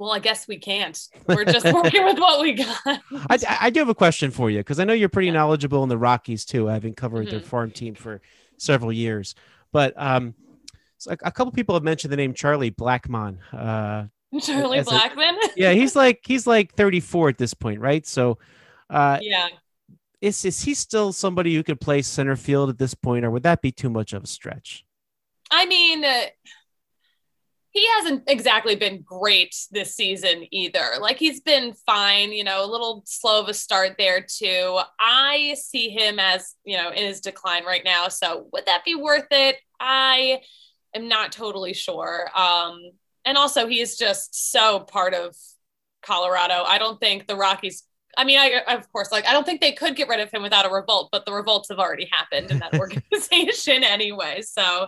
[0.02, 1.00] Well, I guess we can't.
[1.28, 2.76] We're just working with what we got.
[3.30, 5.34] I, I do have a question for you because I know you're pretty Yeah.
[5.34, 7.46] knowledgeable in the Rockies too, having covered their Mhm.
[7.46, 8.20] farm team for
[8.58, 9.36] several years.
[9.72, 10.34] But um,
[10.98, 13.38] so a, a couple people have mentioned the name Charlie Blackmon.
[13.54, 14.06] Uh,
[14.42, 18.04] Charlie as a- yeah, he's like he's like 34 at this point, right?
[18.08, 18.40] So,
[18.90, 19.50] uh, yeah.
[20.20, 23.44] is is he still somebody who could play center field at this point, or would
[23.44, 24.84] that be too much of a stretch?
[25.52, 26.22] I mean, uh,
[27.72, 30.92] he hasn't exactly been great this season either.
[31.00, 34.80] Like he's been fine, you know, a little slow of a start there too.
[35.00, 38.10] I see him as, you know, in his decline right now.
[38.10, 39.56] So would that be worth it?
[39.80, 40.42] I
[40.94, 42.30] am not totally sure.
[42.36, 42.78] Um,
[43.24, 45.36] and also he is just so part of
[46.02, 46.64] Colorado.
[46.66, 47.84] I don't think the Rockies
[48.18, 50.42] I mean, I of course, like I don't think they could get rid of him
[50.42, 54.42] without a revolt, but the revolts have already happened in that organization anyway.
[54.42, 54.88] So,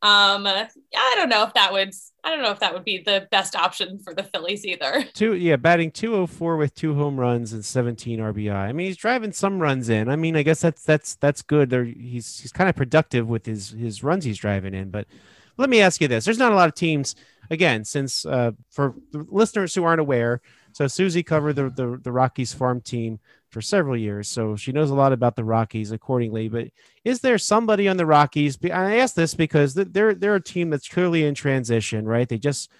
[0.00, 0.68] um, I
[1.16, 3.98] don't know if that would, I don't know if that would be the best option
[3.98, 5.04] for the Phillies either.
[5.12, 8.54] Two, yeah, batting 204 with two home runs and 17 RBI.
[8.54, 10.08] I mean, he's driving some runs in.
[10.08, 11.70] I mean, I guess that's that's that's good.
[11.70, 14.90] There, he's he's kind of productive with his his runs he's driving in.
[14.90, 15.08] But
[15.56, 17.16] let me ask you this: There's not a lot of teams.
[17.50, 20.42] Again, since uh, for listeners who aren't aware,
[20.78, 23.18] so Susie covered the, the the Rockies farm team
[23.50, 26.48] for several years, so she knows a lot about the Rockies accordingly.
[26.48, 26.68] But
[27.02, 28.56] is there somebody on the Rockies?
[28.62, 32.28] I ask this because they're they're a team that's clearly in transition, right?
[32.28, 32.70] They just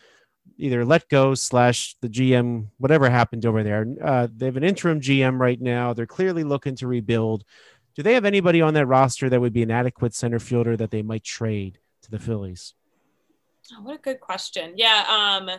[0.58, 3.84] either let go slash the GM, whatever happened over there.
[4.00, 5.92] Uh, they have an interim GM right now.
[5.92, 7.42] They're clearly looking to rebuild.
[7.96, 10.92] Do they have anybody on that roster that would be an adequate center fielder that
[10.92, 12.74] they might trade to the Phillies?
[13.72, 14.74] Oh, what a good question.
[14.76, 15.04] Yeah.
[15.08, 15.50] Um,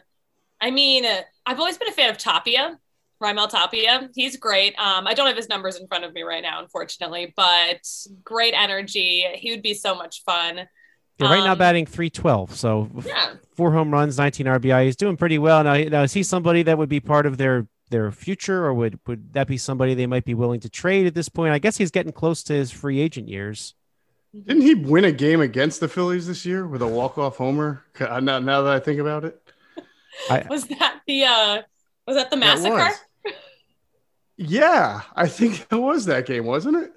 [0.61, 2.77] I mean, uh, I've always been a fan of Tapia,
[3.21, 4.09] Raimel Tapia.
[4.15, 4.77] He's great.
[4.77, 7.87] Um, I don't have his numbers in front of me right now, unfortunately, but
[8.23, 9.25] great energy.
[9.35, 10.67] He would be so much fun.
[11.19, 12.55] Yeah, right now Um, batting 312.
[12.55, 13.33] So Yeah.
[13.55, 14.85] four home runs, 19 RBI.
[14.85, 15.63] He's doing pretty well.
[15.63, 18.99] Now, now is he somebody that would be part of their their future, or would
[19.07, 21.53] would that be somebody they might be willing to trade at this point?
[21.53, 23.73] I guess he's getting close to his free agent years.
[24.31, 27.83] Didn't he win a game against the Phillies this year with a walk off homer?
[27.99, 29.41] Now, now that I think about it,
[30.29, 31.61] I, was that the uh,
[32.07, 32.91] was that the massacre?
[34.37, 36.91] Yeah, I think it was that game, wasn't it?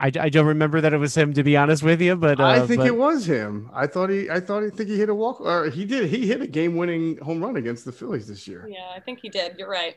[0.00, 2.46] I, I don't remember that it was him to be honest with you, but uh,
[2.46, 2.86] I think but...
[2.86, 3.70] it was him.
[3.72, 6.26] I thought he I thought he think he hit a walk or he did he
[6.26, 8.68] hit a game winning home run against the Phillies this year.
[8.70, 9.56] Yeah, I think he did.
[9.58, 9.94] You're right.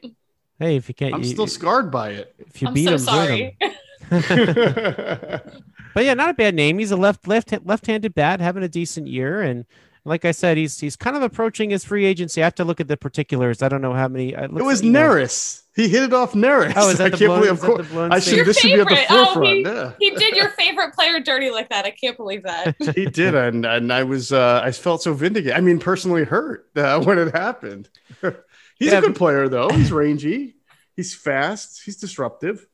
[0.60, 2.36] Hey, if you can't, I'm you, still scarred by it.
[2.38, 3.58] If you I'm beat so him, sorry.
[3.60, 3.78] him.
[5.94, 6.80] but yeah, not a bad name.
[6.80, 9.66] He's a left left left-handed bat, having a decent year, and
[10.06, 12.42] like I said, he's he's kind of approaching his free agency.
[12.42, 13.62] I have to look at the particulars.
[13.62, 14.30] I don't know how many.
[14.30, 15.64] It, it was Neris.
[15.76, 16.74] He hit it off Neris.
[16.76, 17.52] Oh, is that I the can't blown, believe.
[17.52, 18.46] Of course, I should.
[18.46, 19.38] this should be at the forefront.
[19.38, 19.92] Oh, he, yeah.
[20.00, 21.86] he did your favorite player dirty like that.
[21.86, 22.76] I can't believe that.
[22.96, 25.56] he did, and and I was uh, I felt so vindicated.
[25.56, 27.90] I mean, personally hurt uh, when it happened.
[28.78, 29.70] He's yeah, a good player, though.
[29.70, 30.56] He's rangy.
[30.96, 31.82] He's fast.
[31.84, 32.66] He's disruptive.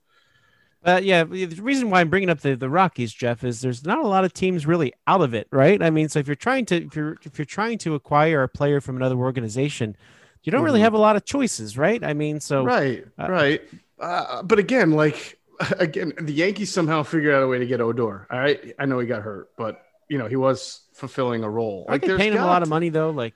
[0.85, 3.97] Uh, yeah, the reason why I'm bringing up the, the Rockies, Jeff, is there's not
[3.97, 5.81] a lot of teams really out of it, right?
[5.81, 8.47] I mean, so if you're trying to if you're if you're trying to acquire a
[8.47, 9.97] player from another organization,
[10.43, 10.83] you don't really mm-hmm.
[10.83, 12.03] have a lot of choices, right?
[12.03, 13.61] I mean, so right, uh, right.
[13.99, 15.39] Uh, but again, like
[15.79, 18.27] again, the Yankees somehow figured out a way to get Odor.
[18.29, 21.87] All right, I know he got hurt, but you know he was fulfilling a role.
[21.89, 23.09] Like they paying him a lot of money though.
[23.09, 23.33] Like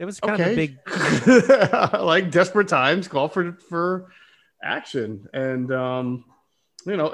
[0.00, 0.50] it was kind okay.
[0.50, 4.10] of a big, like desperate times call for for
[4.60, 6.24] action, and um,
[6.86, 7.12] you know,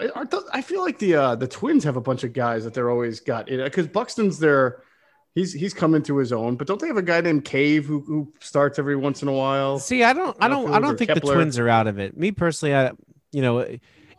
[0.53, 3.21] I feel like the uh, the Twins have a bunch of guys that they're always
[3.21, 4.83] got because Buxton's there.
[5.35, 8.01] He's he's coming to his own, but don't they have a guy named Cave who,
[8.01, 9.79] who starts every once in a while?
[9.79, 11.33] See, I don't, I don't, I don't think Kepler.
[11.33, 12.19] the Twins are out of it.
[12.19, 12.91] Me personally, I,
[13.31, 13.67] you know,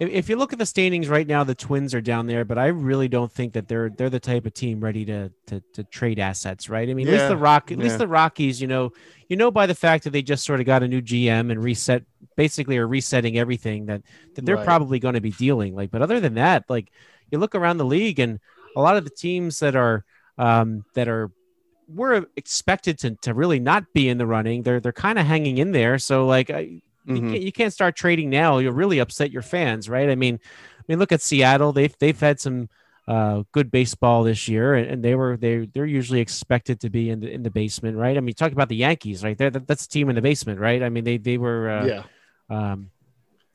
[0.09, 2.67] if, you look at the standings right now, the Twins are down there, but I
[2.67, 6.19] really don't think that they're they're the type of team ready to to, to trade
[6.19, 6.89] assets, right?
[6.89, 7.83] I mean, yeah, at least the Rock, at yeah.
[7.83, 8.91] least the Rockies, you know,
[9.33, 11.63] you know by the fact that they just sort of got a new GM and
[11.63, 12.03] reset
[12.35, 14.03] basically are resetting everything that
[14.35, 14.65] that they're right.
[14.65, 16.91] probably going to be dealing like but other than that like
[17.31, 18.39] you look around the league and
[18.75, 20.05] a lot of the teams that are
[20.37, 21.31] um that are
[21.87, 25.57] were expected to, to really not be in the running they're they're kind of hanging
[25.57, 27.15] in there so like I, mm-hmm.
[27.15, 30.39] you, can't, you can't start trading now you'll really upset your fans right i mean
[30.79, 32.69] i mean look at seattle they've they've had some
[33.07, 37.09] uh, good baseball this year, and, and, they were they they're usually expected to be
[37.09, 38.15] in the in the basement, right?
[38.15, 39.37] I mean, talk about the Yankees, right?
[39.37, 40.81] There, that, that's a team in the basement, right?
[40.81, 42.03] I mean, they they were uh, yeah.
[42.49, 42.91] Um,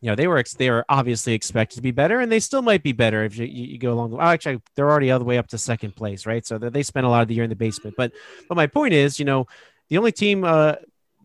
[0.01, 2.63] you know, they were ex- they were obviously expected to be better, and they still
[2.63, 4.11] might be better if you, you go along.
[4.11, 6.47] The, well, actually, they're already all the way up to second place, right?
[6.47, 7.97] So they spent a lot of the year in the basement.
[7.97, 8.13] But
[8.49, 9.47] but my point is, you know,
[9.89, 10.75] the only team uh,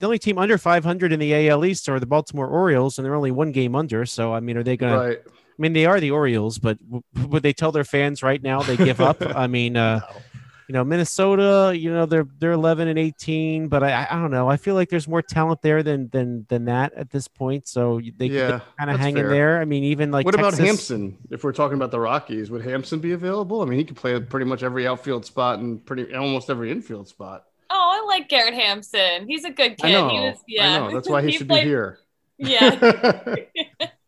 [0.04, 3.16] the only team under 500 in the AL East are the Baltimore Orioles, and they're
[3.16, 4.06] only one game under.
[4.06, 5.24] So I mean, are they going right.
[5.24, 5.32] to?
[5.32, 8.62] I mean, they are the Orioles, but w- would they tell their fans right now
[8.62, 9.22] they give up?
[9.36, 10.22] I mean, uh, no
[10.68, 14.50] you know, Minnesota, you know, they're they're 11 and 18, but I I don't know.
[14.50, 17.68] I feel like there's more talent there than than than that at this point.
[17.68, 19.26] So they, yeah, kind of hang fair.
[19.26, 19.62] in there.
[19.62, 21.18] I mean, even like what Texas, about Hampson?
[21.30, 23.62] If we're talking about the Rockies, would Hampson be available?
[23.62, 27.08] I mean, he could play pretty much every outfield spot and pretty almost every infield
[27.08, 27.46] spot.
[27.94, 29.28] I like Garrett Hampson.
[29.28, 29.86] He's a good kid.
[29.86, 30.08] I know.
[30.08, 30.94] Was, yeah, I know.
[30.94, 32.00] That's why he, he should played, be here.
[32.38, 33.36] Yeah.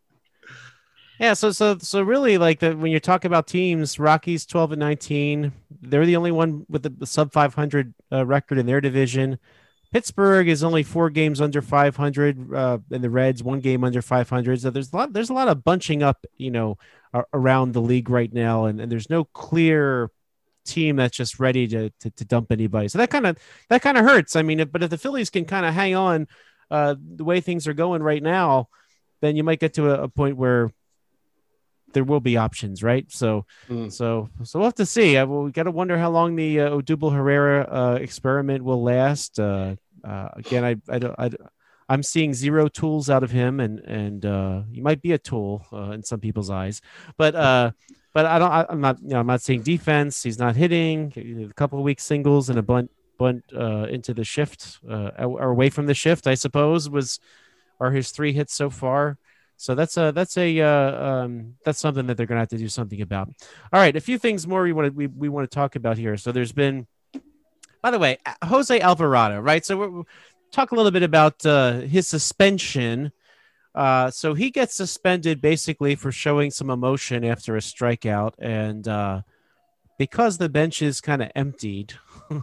[1.20, 4.80] Yeah, so so so really, like the, when you're talking about teams, Rockies 12 and
[4.80, 9.40] 19, they're the only one with the sub 500 uh, record in their division.
[9.94, 14.60] Pittsburgh is only four games under 500, uh, and the Reds one game under 500.
[14.60, 16.78] So there's a lot there's a lot of bunching up, you know,
[17.34, 20.12] around the league right now, and, and there's no clear
[20.66, 22.88] team that's just ready to to, to dump anybody.
[22.88, 23.38] So that kind of
[23.70, 24.36] that kind of hurts.
[24.36, 26.28] I mean, but if the Phillies can kind of hang on
[26.72, 28.70] uh, the way things are going right now,
[29.22, 30.72] then you might get to a, a point where
[31.94, 33.10] there will be options, right?
[33.12, 33.92] So, mm.
[33.92, 35.18] so, so we'll have to see.
[35.18, 39.40] Uh, we got to wonder how long the uh, Odubel Herrera uh, experiment will last.
[39.40, 41.30] Uh, uh, again, I, I, I,
[41.88, 45.66] I'm seeing zero tools out of him, and and uh, he might be a tool
[45.72, 46.82] uh, in some people's eyes,
[47.18, 47.72] but uh,
[48.16, 48.50] but I don't.
[48.50, 48.98] I, am not.
[49.04, 50.24] You know, I'm not seeing defense.
[50.24, 51.12] He's not hitting.
[51.52, 55.50] A couple of weak singles and a bunt bunt uh, into the shift uh, or
[55.50, 56.26] away from the shift.
[56.26, 57.20] I suppose was
[57.82, 59.18] are his three hits so far.
[59.58, 62.58] So that's a that's a uh, um, that's something that they're going to have to
[62.58, 63.28] do something about.
[63.74, 65.98] All right, a few things more we want to we, we want to talk about
[65.98, 66.16] here.
[66.16, 66.88] So there's been,
[67.82, 69.66] by the way, Jose Alvarado, right?
[69.66, 70.08] So we're, we'll
[70.54, 73.12] talk a little bit about uh, his suspension.
[73.76, 79.22] Uh, so he gets suspended basically for showing some emotion after a strikeout, and uh,
[80.00, 81.94] because the bench is kind of emptied,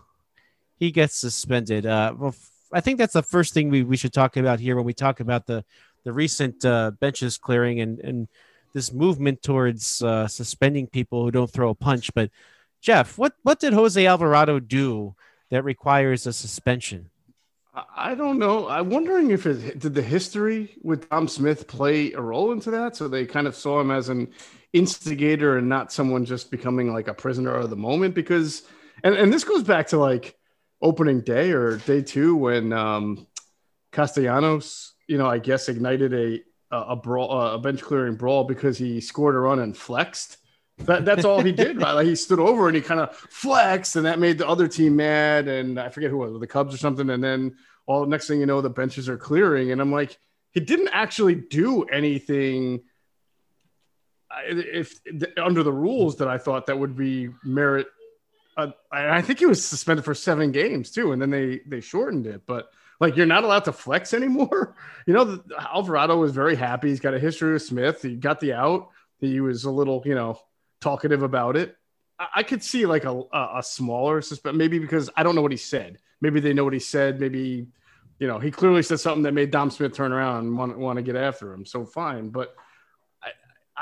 [0.79, 1.87] he gets suspended.
[1.87, 2.35] Uh, well,
[2.71, 5.21] I think that's the first thing we, we should talk about here when we talk
[5.21, 5.65] about the
[6.05, 8.29] the recent uh, benches clearing and and
[8.75, 12.13] this movement towards uh, suspending people who don't throw a punch.
[12.13, 12.31] But
[12.83, 15.15] Jeff, what what did Jose Alvarado do
[15.51, 17.09] that requires a suspension?
[17.75, 18.69] I don't know.
[18.69, 22.97] I'm wondering if it did the history with Dom Smith play a role into that.
[22.97, 24.31] So they kind of saw him as an
[24.75, 28.15] instigator and not someone just becoming like a prisoner of the moment.
[28.15, 28.63] Because,
[29.03, 30.37] and, and this goes back to like
[30.83, 33.27] opening day or day two when um,
[33.91, 39.01] Castellanos, you know, I guess ignited a a brawl, a bench clearing brawl because he
[39.01, 40.39] scored a run and flexed.
[40.87, 41.93] That, that's all he did, right?
[41.93, 44.97] Like he stood over and he kind of flexed, and that made the other team
[44.97, 45.49] mad.
[45.49, 47.09] And I forget who was, the Cubs or something.
[47.11, 50.19] And then all next thing you know, the benches are clearing, and I'm like,
[50.51, 52.83] he didn't actually do anything.
[54.49, 55.01] If
[55.37, 57.87] under the rules that I thought that would be merit,
[58.57, 62.27] uh, I think he was suspended for seven games too, and then they they shortened
[62.27, 64.75] it, but like you're not allowed to flex anymore.
[65.07, 66.89] You know, Alvarado was very happy.
[66.89, 68.03] He's got a history with Smith.
[68.03, 68.91] He got the out.
[69.19, 70.39] He was a little, you know,
[70.83, 71.77] talkative about it.
[72.19, 75.43] I, I could see like a, a, a smaller suspect, maybe because I don't know
[75.43, 75.99] what he said.
[76.21, 77.21] Maybe they know what he said.
[77.21, 77.67] Maybe,
[78.19, 80.97] you know, he clearly said something that made Dom Smith turn around and want, want
[80.99, 81.65] to get after him.
[81.65, 82.29] So fine.
[82.29, 82.55] But
[83.23, 83.31] I,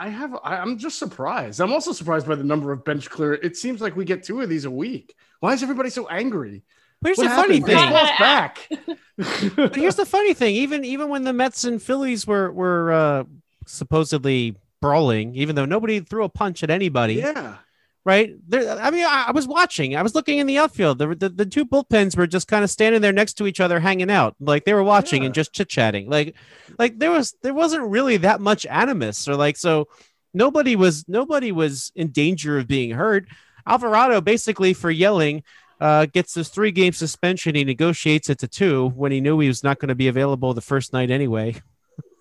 [0.07, 1.61] I have, I, I'm just surprised.
[1.61, 3.35] I'm also surprised by the number of bench clear.
[3.35, 5.15] It seems like we get two of these a week.
[5.41, 6.63] Why is everybody so angry?
[7.03, 7.67] Here's what the happened?
[7.67, 7.93] funny thing.
[8.19, 8.69] back.
[9.57, 10.55] but here's the funny thing.
[10.57, 13.25] Even even when the Mets and Phillies were were uh,
[13.67, 17.14] supposedly brawling, even though nobody threw a punch at anybody.
[17.14, 17.57] Yeah.
[18.03, 18.79] Right there.
[18.81, 19.95] I mean, I, I was watching.
[19.95, 20.99] I was looking in the outfield.
[20.99, 23.79] The, the, the two bullpens were just kind of standing there next to each other,
[23.79, 25.27] hanging out, like they were watching yeah.
[25.27, 26.09] and just chit chatting.
[26.09, 26.35] Like,
[26.79, 29.88] like there was there wasn't really that much animus, or like so.
[30.33, 33.27] Nobody was nobody was in danger of being hurt.
[33.66, 35.43] Alvarado basically for yelling
[35.81, 37.55] uh, gets this three game suspension.
[37.55, 40.55] He negotiates it to two when he knew he was not going to be available
[40.55, 41.57] the first night anyway.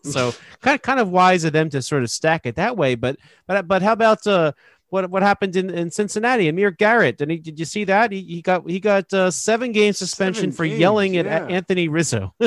[0.04, 2.96] So kind of, kind of wise of them to sort of stack it that way.
[2.96, 4.54] But but but how about uh,
[4.90, 6.48] what what happened in, in Cincinnati?
[6.48, 8.12] Amir Garrett, and he, did you see that?
[8.12, 11.22] He, he got he got uh, seven game suspension seven for games, yelling yeah.
[11.22, 12.34] at Anthony Rizzo.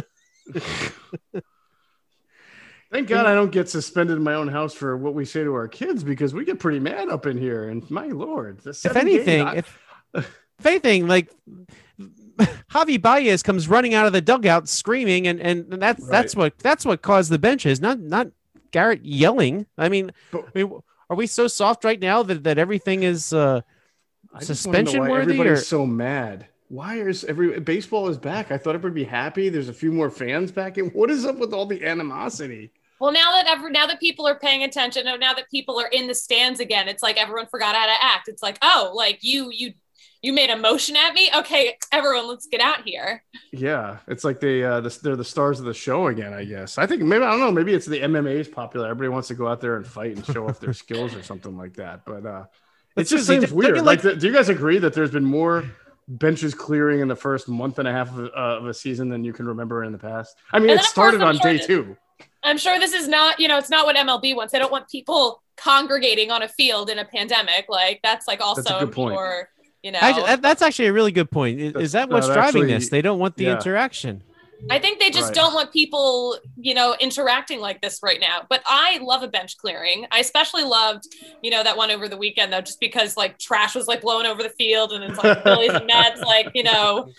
[2.92, 5.54] Thank God I don't get suspended in my own house for what we say to
[5.54, 7.70] our kids because we get pretty mad up in here.
[7.70, 9.64] And my lord, if anything, games,
[10.14, 11.28] if if anything, like
[12.70, 16.10] Javi Baez comes running out of the dugout screaming, and and that's right.
[16.10, 18.28] that's what that's what caused the benches, not not
[18.70, 19.66] Garrett yelling.
[19.76, 20.72] I mean, but, I mean,
[21.10, 23.62] are we so soft right now that that everything is uh,
[24.40, 25.32] suspension worthy?
[25.32, 25.64] Everybody's or?
[25.64, 26.46] so mad.
[26.68, 28.50] Why is every baseball is back?
[28.50, 29.48] I thought everybody be happy.
[29.48, 30.86] There's a few more fans back in.
[30.90, 32.70] What is up with all the animosity?
[33.02, 36.06] Well, now that ever now that people are paying attention, now that people are in
[36.06, 38.28] the stands again, it's like everyone forgot how to act.
[38.28, 39.74] It's like, oh, like you you
[40.22, 41.28] you made a motion at me.
[41.36, 43.24] Okay, everyone, let's get out here.
[43.52, 46.32] Yeah, it's like they uh, the, they're the stars of the show again.
[46.32, 46.78] I guess.
[46.78, 47.52] I think maybe I don't know.
[47.52, 48.86] Maybe it's the MMA is popular.
[48.86, 51.56] Everybody wants to go out there and fight and show off their skills or something
[51.56, 52.04] like that.
[52.06, 52.44] But uh,
[52.96, 53.84] it just seems weird.
[53.84, 55.64] Like, like, do you guys agree that there's been more
[56.08, 59.24] benches clearing in the first month and a half of, uh, of a season than
[59.24, 60.36] you can remember in the past?
[60.52, 61.96] I mean, it started on sure day two.
[62.44, 64.52] I'm sure this is not, you know, it's not what MLB wants.
[64.52, 67.66] They don't want people congregating on a field in a pandemic.
[67.68, 69.14] Like that's like also that's a good point.
[69.14, 69.48] more
[69.82, 71.60] you know, actually, that's actually a really good point.
[71.60, 72.88] Is, is that what's driving actually, this?
[72.88, 73.56] They don't want the yeah.
[73.56, 74.22] interaction.
[74.70, 75.34] I think they just right.
[75.34, 78.42] don't want people, you know, interacting like this right now.
[78.48, 80.06] But I love a bench clearing.
[80.12, 81.04] I especially loved,
[81.42, 84.26] you know, that one over the weekend though, just because like trash was like blowing
[84.26, 87.10] over the field and it's like Phillies and Mets, like, you know,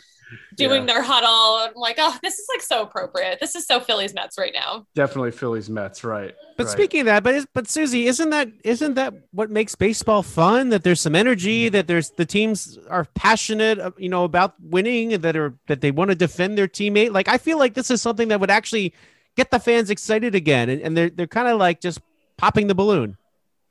[0.55, 0.93] doing yeah.
[0.93, 1.67] their huddle.
[1.67, 3.39] I'm like, oh, this is like so appropriate.
[3.39, 4.85] This is so Phillies Mets right now.
[4.95, 6.33] Definitely Phillies Mets, right?
[6.57, 6.71] But right.
[6.71, 10.69] speaking of that, but is, but Susie, isn't that isn't that what makes baseball fun?
[10.69, 15.21] That there's some energy, that there's the teams are passionate, uh, you know, about winning,
[15.21, 17.11] that are that they want to defend their teammate.
[17.11, 18.93] Like I feel like this is something that would actually
[19.35, 21.99] get the fans excited again, and, and they're they're kind of like just
[22.37, 23.17] popping the balloon.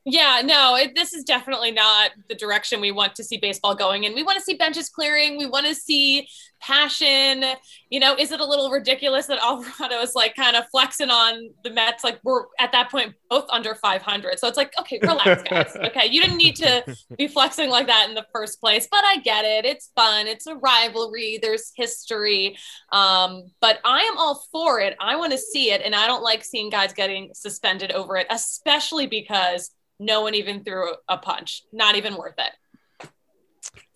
[0.04, 4.02] Yeah, no, it, this is definitely not the direction we want to see baseball going
[4.02, 4.16] in.
[4.16, 5.38] We want to see benches clearing.
[5.38, 6.26] We want to see
[6.60, 7.44] passion.
[7.88, 11.50] You know, is it a little ridiculous that Alvarado is like kind of flexing on
[11.62, 12.02] the Mets?
[12.02, 14.40] Like we're at that point both under 500.
[14.40, 15.76] So it's like, okay, relax, guys.
[15.84, 16.84] okay, you didn't need to
[17.16, 19.64] be flexing like that in the first place, but I get it.
[19.64, 20.26] It's fun.
[20.26, 21.38] It's a rivalry.
[21.40, 22.56] There's history.
[22.90, 24.96] Um, but I am all for it.
[25.00, 28.26] I want to see it, and I don't like seeing guys getting suspended over it,
[28.30, 31.62] especially because no one even threw a punch.
[31.72, 33.08] Not even worth it.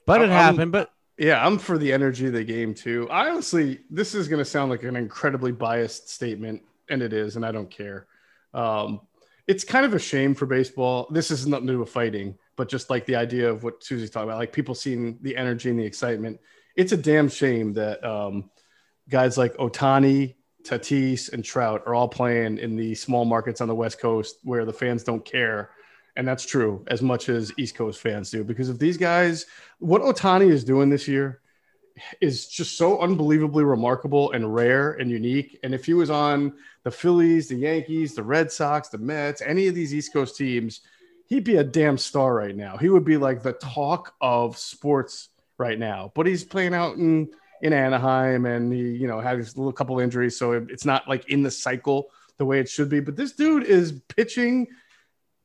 [0.07, 0.73] But it happened.
[0.73, 3.09] But yeah, I'm for the energy of the game too.
[3.11, 7.37] I honestly, this is going to sound like an incredibly biased statement, and it is,
[7.37, 8.07] and I don't care.
[8.55, 9.01] Um,
[9.47, 11.09] it's kind of a shame for baseball.
[11.11, 14.11] This is nothing to do with fighting, but just like the idea of what Susie's
[14.11, 16.39] talking about, like people seeing the energy and the excitement.
[16.77, 18.51] It's a damn shame that um,
[19.09, 20.35] guys like Ohtani,
[20.65, 24.65] Tatis, and Trout are all playing in the small markets on the West Coast where
[24.65, 25.71] the fans don't care
[26.17, 28.45] and that's true as much as East Coast fans do.
[28.45, 29.47] Because if these guys,
[29.79, 31.41] what Ohtani is doing this year
[32.21, 35.59] is just so unbelievably remarkable and rare and unique.
[35.63, 36.53] And if he was on
[36.83, 40.81] the Phillies, the Yankees, the Red Sox, the Mets, any of these East Coast teams,
[41.27, 42.77] he'd be a damn star right now.
[42.77, 46.13] He would be like the talk of sports right now.
[46.15, 47.31] But he's playing out in
[47.63, 51.29] in Anaheim, and he you know had a little couple injuries, so it's not like
[51.31, 53.01] in the cycle the way it should be.
[53.01, 54.67] But this dude is pitching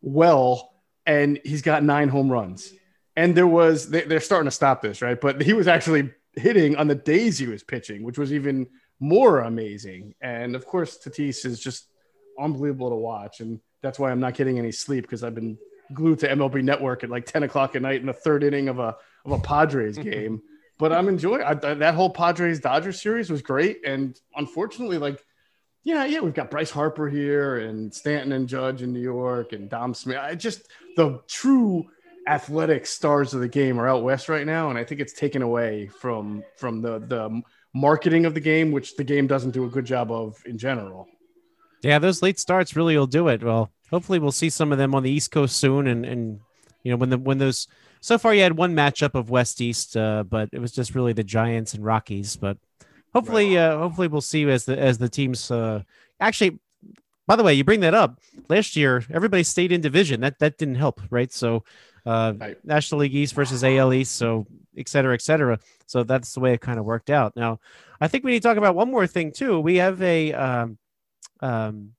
[0.01, 0.73] well,
[1.05, 2.73] and he's got nine home runs.
[3.15, 5.19] And there was they, they're starting to stop this, right?
[5.19, 8.67] But he was actually hitting on the days he was pitching, which was even
[8.99, 10.15] more amazing.
[10.21, 11.87] And of course, Tatis is just
[12.39, 15.57] unbelievable to watch, and that's why I'm not getting any sleep because I've been
[15.93, 18.79] glued to MLB Network at like 10 o'clock at night in the third inning of
[18.79, 18.95] a
[19.25, 20.41] of a Padres game.
[20.77, 25.23] but I'm enjoying I, that whole Padres Dodgers series was great, and unfortunately, like
[25.83, 29.69] yeah, yeah, we've got Bryce Harper here and Stanton and Judge in New York and
[29.69, 30.17] Dom Smith.
[30.17, 31.87] I just the true
[32.27, 35.41] athletic stars of the game are out west right now, and I think it's taken
[35.41, 37.41] away from from the the
[37.73, 41.07] marketing of the game, which the game doesn't do a good job of in general.
[41.81, 43.43] Yeah, those late starts really will do it.
[43.43, 46.39] Well, hopefully we'll see some of them on the East Coast soon, and and
[46.83, 47.67] you know when the when those
[48.01, 51.13] so far you had one matchup of West East, uh, but it was just really
[51.13, 52.35] the Giants and Rockies.
[52.35, 52.57] But
[53.13, 53.63] hopefully, right.
[53.63, 55.83] uh, hopefully we'll see as the as the teams uh,
[56.19, 56.59] actually.
[57.27, 58.19] By the way, you bring that up.
[58.49, 60.21] Last year, everybody stayed in division.
[60.21, 61.31] That that didn't help, right?
[61.31, 61.63] So,
[62.05, 62.65] uh, right.
[62.65, 65.59] National League East versus AL East, so et cetera, et cetera.
[65.85, 67.35] So that's the way it kind of worked out.
[67.35, 67.59] Now,
[68.01, 69.59] I think we need to talk about one more thing too.
[69.59, 70.77] We have a um,
[71.39, 71.93] um,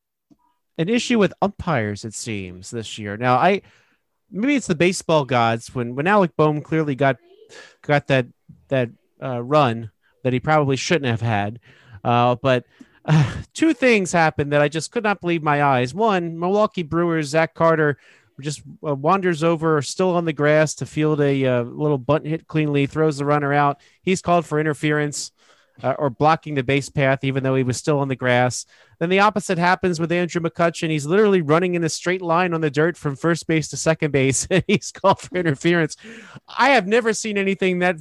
[0.76, 3.16] an issue with umpires, it seems, this year.
[3.16, 3.62] Now, I
[4.30, 7.18] maybe it's the baseball gods when when Alec Bohm clearly got
[7.82, 8.26] got that
[8.68, 8.90] that
[9.22, 9.91] uh, run
[10.22, 11.60] that he probably shouldn't have had.
[12.04, 12.64] Uh, but
[13.04, 15.94] uh, two things happened that I just could not believe my eyes.
[15.94, 17.98] One, Milwaukee Brewers Zach Carter
[18.40, 22.46] just uh, wanders over, still on the grass to field a uh, little bunt hit
[22.46, 23.80] cleanly, throws the runner out.
[24.02, 25.32] He's called for interference
[25.82, 28.66] uh, or blocking the base path, even though he was still on the grass.
[28.98, 30.90] Then the opposite happens with Andrew McCutchen.
[30.90, 34.10] He's literally running in a straight line on the dirt from first base to second
[34.10, 35.96] base, and he's called for interference.
[36.48, 37.96] I have never seen anything that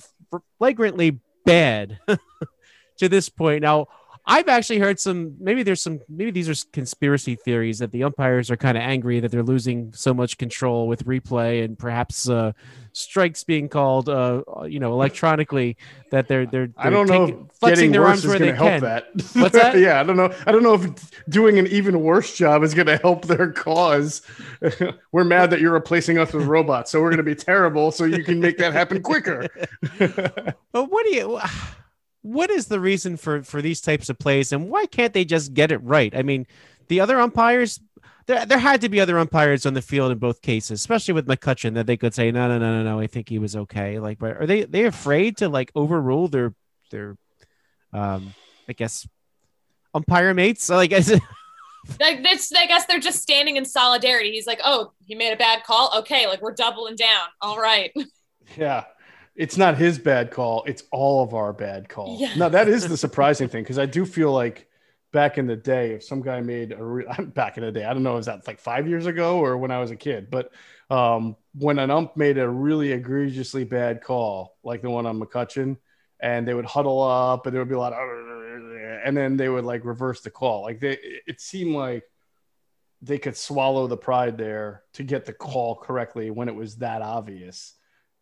[0.58, 2.00] flagrantly bad
[2.98, 3.62] to this point.
[3.62, 3.88] Now,
[4.26, 5.36] I've actually heard some.
[5.40, 6.00] Maybe there's some.
[6.08, 9.92] Maybe these are conspiracy theories that the umpires are kind of angry that they're losing
[9.94, 12.52] so much control with replay and perhaps uh,
[12.94, 15.76] strikes being called, uh, you know, electronically.
[16.12, 17.50] That they're they're, they're I don't taking, know.
[17.54, 18.82] Flexing their arms where they help can.
[18.82, 19.06] That.
[19.34, 19.78] What's that?
[19.80, 20.32] yeah, I don't know.
[20.46, 24.22] I don't know if doing an even worse job is going to help their cause.
[25.12, 27.92] we're mad that you're replacing us with robots, so we're going to be terrible.
[27.92, 29.48] So you can make that happen quicker.
[29.98, 31.40] but what do you?
[32.22, 35.54] What is the reason for for these types of plays and why can't they just
[35.54, 36.16] get it right?
[36.16, 36.46] I mean
[36.88, 37.80] the other umpires
[38.28, 41.28] there, there had to be other umpires on the field in both cases especially with
[41.28, 44.00] McCutchen that they could say no no no no no i think he was okay.
[44.00, 46.54] Like but are they they afraid to like overrule their
[46.92, 47.18] their
[47.94, 48.34] um
[48.70, 49.08] i guess
[49.94, 50.70] umpire mates?
[50.82, 51.22] Like is it
[52.00, 54.32] like this i guess they're just standing in solidarity.
[54.32, 55.92] He's like oh he made a bad call?
[56.00, 57.28] Okay like we're doubling down.
[57.42, 57.92] All right.
[58.58, 58.84] Yeah
[59.36, 60.64] it's not his bad call.
[60.66, 62.18] It's all of our bad call.
[62.20, 62.36] Yeah.
[62.36, 64.68] Now that is the surprising thing because I do feel like
[65.12, 67.94] back in the day, if some guy made a re- back in the day, I
[67.94, 70.52] don't know, is that like five years ago or when I was a kid, but
[70.90, 75.78] um, when an ump made a really egregiously bad call, like the one on McCutchen,
[76.20, 78.00] and they would huddle up and there would be a lot of,
[79.04, 80.62] and then they would like reverse the call.
[80.62, 82.04] Like they, it seemed like
[83.02, 87.02] they could swallow the pride there to get the call correctly when it was that
[87.02, 87.74] obvious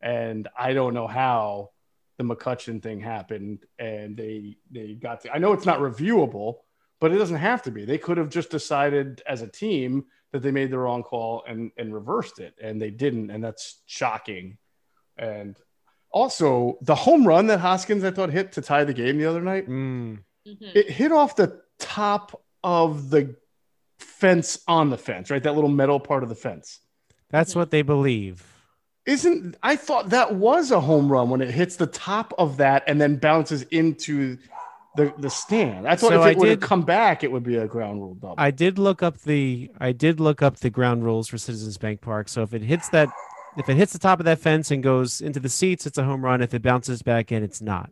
[0.02, 1.72] and I don't know how
[2.18, 5.34] the McCutchen thing happened, and they they got to.
[5.34, 6.56] I know it's not reviewable,
[7.00, 7.86] but it doesn't have to be.
[7.86, 11.72] They could have just decided as a team that they made the wrong call and
[11.78, 14.58] and reversed it, and they didn't, and that's shocking.
[15.18, 15.58] And
[16.12, 19.42] also, the home run that Hoskins I thought hit to tie the game the other
[19.42, 20.20] night, mm.
[20.46, 23.36] it hit off the top of the
[24.00, 25.42] fence on the fence, right?
[25.44, 26.80] That little metal part of the fence.
[27.30, 28.46] That's what they believe.
[29.10, 32.84] Isn't I thought that was a home run when it hits the top of that
[32.86, 34.38] and then bounces into
[34.96, 35.88] the the stand.
[35.88, 38.36] I thought so if it would come back, it would be a ground rule double.
[38.38, 42.02] I did look up the I did look up the ground rules for Citizens Bank
[42.02, 42.30] Park.
[42.30, 43.10] So if it hits that
[43.58, 46.04] if it hits the top of that fence and goes into the seats, it's a
[46.04, 46.42] home run.
[46.44, 47.90] If it bounces back in, it's not.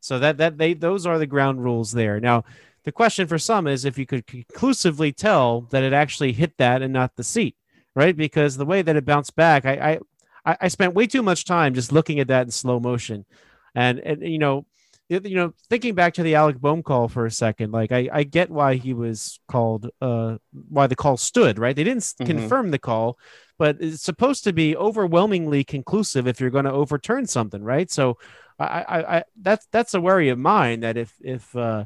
[0.00, 2.20] So that that they those are the ground rules there.
[2.20, 2.44] Now
[2.84, 6.82] the question for some is if you could conclusively tell that it actually hit that
[6.82, 7.56] and not the seat,
[7.94, 8.14] right?
[8.14, 9.98] Because the way that it bounced back, I, I
[10.46, 13.26] I, I spent way too much time just looking at that in slow motion,
[13.74, 14.64] and and you know
[15.08, 18.22] you know, thinking back to the Alec Bohm call for a second, like I, I
[18.24, 20.38] get why he was called, uh,
[20.68, 21.76] why the call stood, right?
[21.76, 22.26] They didn't mm-hmm.
[22.26, 23.16] confirm the call,
[23.56, 27.90] but it's supposed to be overwhelmingly conclusive if you're going to overturn something, right?
[27.90, 28.18] So,
[28.58, 31.84] I, I, I that's that's a worry of mine that if if uh,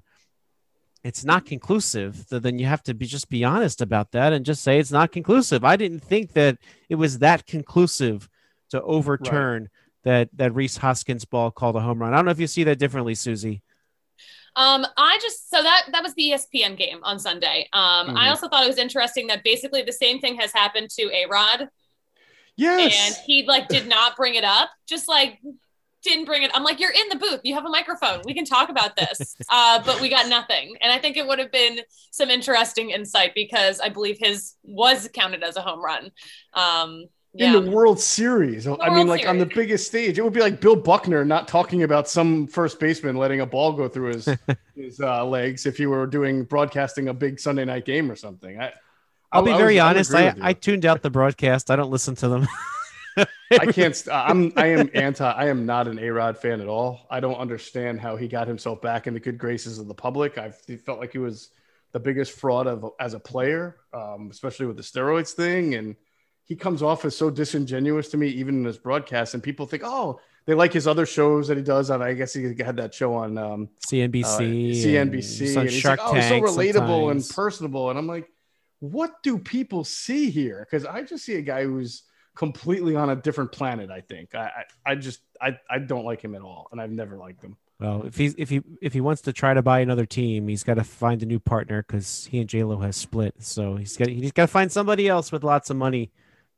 [1.03, 4.63] it's not conclusive, then you have to be just be honest about that and just
[4.63, 5.65] say it's not conclusive.
[5.65, 6.59] I didn't think that
[6.89, 8.29] it was that conclusive
[8.71, 9.71] to overturn right.
[10.05, 12.12] that that Rhys Hoskins ball called a home run.
[12.12, 13.62] I don't know if you see that differently, Susie.
[14.57, 17.68] Um, I just so that that was the ESPN game on Sunday.
[17.73, 18.16] Um, mm-hmm.
[18.16, 21.27] I also thought it was interesting that basically the same thing has happened to A
[21.31, 21.68] Rod.
[22.57, 24.71] Yes, and he like did not bring it up.
[24.87, 25.39] Just like
[26.03, 26.51] didn't bring it.
[26.55, 27.41] I'm like, you're in the booth.
[27.45, 28.23] You have a microphone.
[28.25, 29.37] We can talk about this.
[29.53, 30.77] Uh, but we got nothing.
[30.81, 31.81] And I think it would have been
[32.12, 36.12] some interesting insight because I believe his was counted as a home run.
[36.55, 37.57] Um, yeah.
[37.57, 38.64] In the World Series.
[38.64, 39.31] The I World mean, like Series.
[39.31, 42.81] on the biggest stage, it would be like Bill Buckner not talking about some first
[42.81, 44.28] baseman letting a ball go through his
[44.74, 48.61] his uh, legs if you were doing broadcasting a big Sunday night game or something.
[48.61, 48.72] I,
[49.33, 50.12] I'll be very honest.
[50.12, 51.70] I, I tuned out the broadcast.
[51.70, 52.49] I don't listen to them.
[53.16, 54.09] I can't.
[54.12, 54.53] I'm.
[54.57, 55.31] I am anti.
[55.31, 57.07] I am not an A Rod fan at all.
[57.11, 60.39] I don't understand how he got himself back in the good graces of the public.
[60.39, 61.51] I felt like he was
[61.93, 65.74] the biggest fraud of as a player, um, especially with the steroids thing.
[65.74, 65.97] And
[66.51, 69.34] he comes off as so disingenuous to me, even in his broadcast.
[69.34, 71.90] And people think, oh, they like his other shows that he does.
[71.90, 76.01] On I guess he had that show on um, CNBC, uh, CNBC, and, and Shark
[76.01, 77.28] like, oh, Tank so relatable sometimes.
[77.28, 77.90] and personable.
[77.90, 78.28] And I'm like,
[78.80, 80.66] what do people see here?
[80.68, 82.03] Because I just see a guy who's
[82.34, 83.88] completely on a different planet.
[83.88, 86.90] I think I, I, I just I, I don't like him at all, and I've
[86.90, 87.57] never liked him.
[87.78, 90.64] Well, if he's if he if he wants to try to buy another team, he's
[90.64, 93.36] got to find a new partner because he and J Lo has split.
[93.38, 96.11] So he's got he's got to find somebody else with lots of money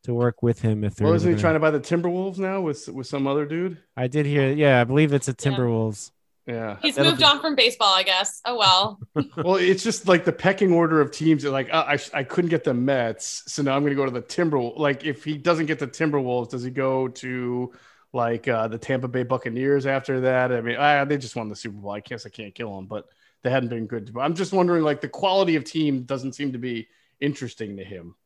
[0.05, 0.85] to work with him.
[0.85, 3.79] If they're was he trying to buy the Timberwolves now with with some other dude?
[3.97, 4.51] I did hear.
[4.53, 6.11] Yeah, I believe it's a Timberwolves.
[6.47, 6.77] Yeah.
[6.83, 7.25] He's moved be...
[7.25, 8.41] on from baseball, I guess.
[8.45, 9.01] Oh, well.
[9.37, 11.45] well, it's just like the pecking order of teams.
[11.45, 13.45] Like, uh, I, I couldn't get the Mets.
[13.47, 14.79] So now I'm going to go to the Timberwolves.
[14.79, 17.73] Like, if he doesn't get the Timberwolves, does he go to
[18.13, 20.53] like uh, the Tampa Bay Buccaneers after that?
[20.53, 21.93] I mean, I, they just won the Super Bowl.
[21.93, 23.09] I guess I can't kill them, but
[23.43, 24.13] they hadn't been good.
[24.19, 26.89] I'm just wondering, like, the quality of team doesn't seem to be
[27.21, 28.17] interesting to him.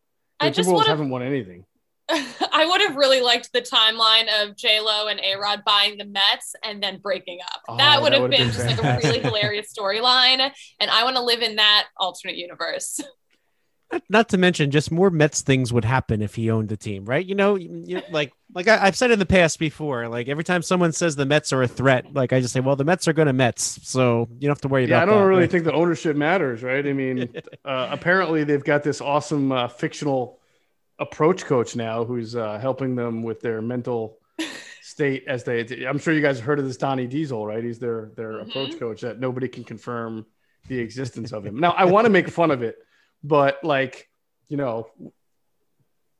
[0.40, 0.88] I Timberwolves wanna...
[0.88, 1.64] haven't won anything.
[2.08, 6.04] I would have really liked the timeline of J Lo and A Rod buying the
[6.04, 7.62] Mets and then breaking up.
[7.68, 11.02] Oh, that would that have been, been just like a really hilarious storyline, and I
[11.02, 13.00] want to live in that alternate universe.
[13.92, 17.04] Not, not, to mention, just more Mets things would happen if he owned the team,
[17.04, 17.24] right?
[17.24, 20.62] You know, you, like like I, have said in the past before, like every time
[20.62, 23.12] someone says the Mets are a threat, like I just say, well, the Mets are
[23.12, 25.02] going to Mets, so you don't have to worry yeah, about.
[25.02, 25.50] I don't that, really right?
[25.50, 26.84] think the ownership matters, right?
[26.84, 27.32] I mean,
[27.64, 30.40] uh, apparently they've got this awesome uh, fictional
[30.98, 34.18] approach coach now who's uh, helping them with their mental
[34.82, 37.62] state as they I'm sure you guys have heard of this Donnie Diesel, right?
[37.62, 38.50] He's their their mm-hmm.
[38.50, 40.26] approach coach that nobody can confirm
[40.68, 41.60] the existence of him.
[41.60, 42.76] Now I want to make fun of it,
[43.22, 44.08] but like,
[44.48, 44.88] you know,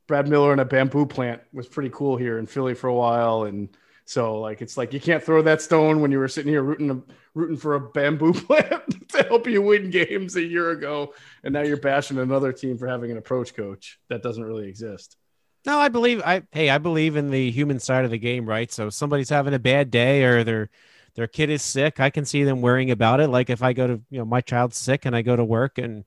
[0.07, 3.43] Brad Miller in a bamboo plant was pretty cool here in Philly for a while
[3.43, 3.69] and
[4.07, 7.03] so like it's like you can't throw that stone when you were sitting here rooting
[7.33, 11.61] rooting for a bamboo plant to help you win games a year ago, and now
[11.61, 15.17] you're bashing another team for having an approach coach that doesn't really exist.
[15.65, 18.71] No, I believe I hey, I believe in the human side of the game, right?
[18.71, 20.69] So somebody's having a bad day or their
[21.15, 23.27] their kid is sick, I can see them worrying about it.
[23.27, 25.77] Like if I go to you know my child's sick and I go to work
[25.77, 26.05] and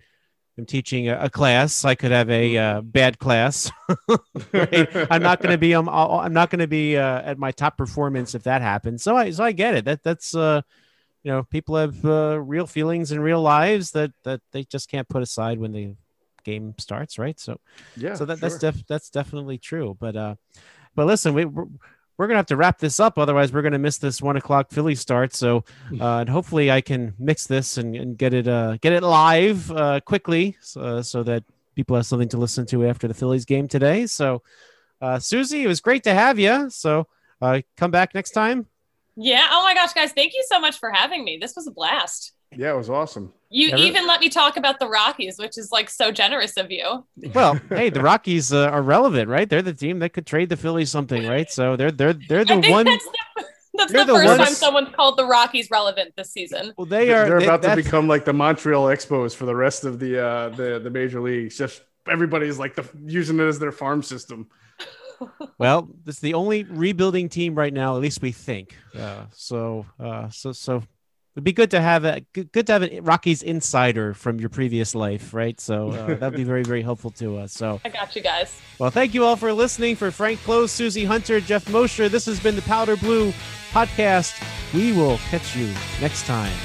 [0.59, 1.85] I'm teaching a, a class.
[1.85, 3.71] I could have a uh, bad class.
[4.53, 5.75] I'm not going to be.
[5.75, 9.03] Um, I'm not going to be uh, at my top performance if that happens.
[9.03, 9.85] So I, so I get it.
[9.87, 10.63] That that's uh,
[11.23, 15.09] you know, people have uh, real feelings and real lives that that they just can't
[15.09, 15.95] put aside when the
[16.45, 17.39] game starts, right?
[17.39, 17.59] So
[17.97, 18.49] yeah, so that, sure.
[18.49, 19.97] that's def- that's definitely true.
[19.99, 20.35] But uh,
[20.95, 21.47] but listen, we.
[22.21, 24.71] We're, we're gonna have to wrap this up, otherwise we're gonna miss this one o'clock
[24.71, 25.35] Philly start.
[25.35, 25.65] So,
[26.01, 29.71] uh, and hopefully I can mix this and, and get it uh, get it live
[29.71, 31.45] uh, quickly, so, so that
[31.75, 34.07] people have something to listen to after the Phillies game today.
[34.07, 34.43] So,
[35.01, 36.69] uh, Susie, it was great to have you.
[36.69, 37.07] So,
[37.41, 38.67] uh, come back next time.
[39.17, 39.49] Yeah.
[39.51, 41.39] Oh my gosh, guys, thank you so much for having me.
[41.41, 42.33] This was a blast.
[42.57, 43.33] Yeah, it was awesome.
[43.53, 47.05] You even let me talk about the Rockies, which is like so generous of you.
[47.35, 49.49] Well, hey, the Rockies uh, are relevant, right?
[49.49, 51.51] They're the team that could trade the Phillies something, right?
[51.51, 52.87] So they're they're they're the one.
[52.87, 53.45] That's the,
[53.75, 54.39] that's the, the first ones...
[54.39, 56.75] time someone's called the Rockies relevant this season.
[56.77, 57.29] Well, they are.
[57.29, 60.49] They're they, about to become like the Montreal Expos for the rest of the uh,
[60.51, 61.57] the the major leagues.
[61.57, 64.49] Just everybody's like the using it as their farm system.
[65.59, 68.77] well, it's the only rebuilding team right now, at least we think.
[68.97, 70.83] Uh, so, uh, so, so
[71.35, 74.95] It'd be good to have a good to have a Rockies insider from your previous
[74.95, 75.61] life, right?
[75.61, 77.53] So uh, that'd be very very helpful to us.
[77.53, 78.61] So I got you guys.
[78.79, 79.97] Well, thank you all for listening.
[79.97, 83.33] For Frank Klose, Susie Hunter, Jeff Mosher, this has been the Powder Blue
[83.71, 84.43] podcast.
[84.75, 86.57] We will catch you next time.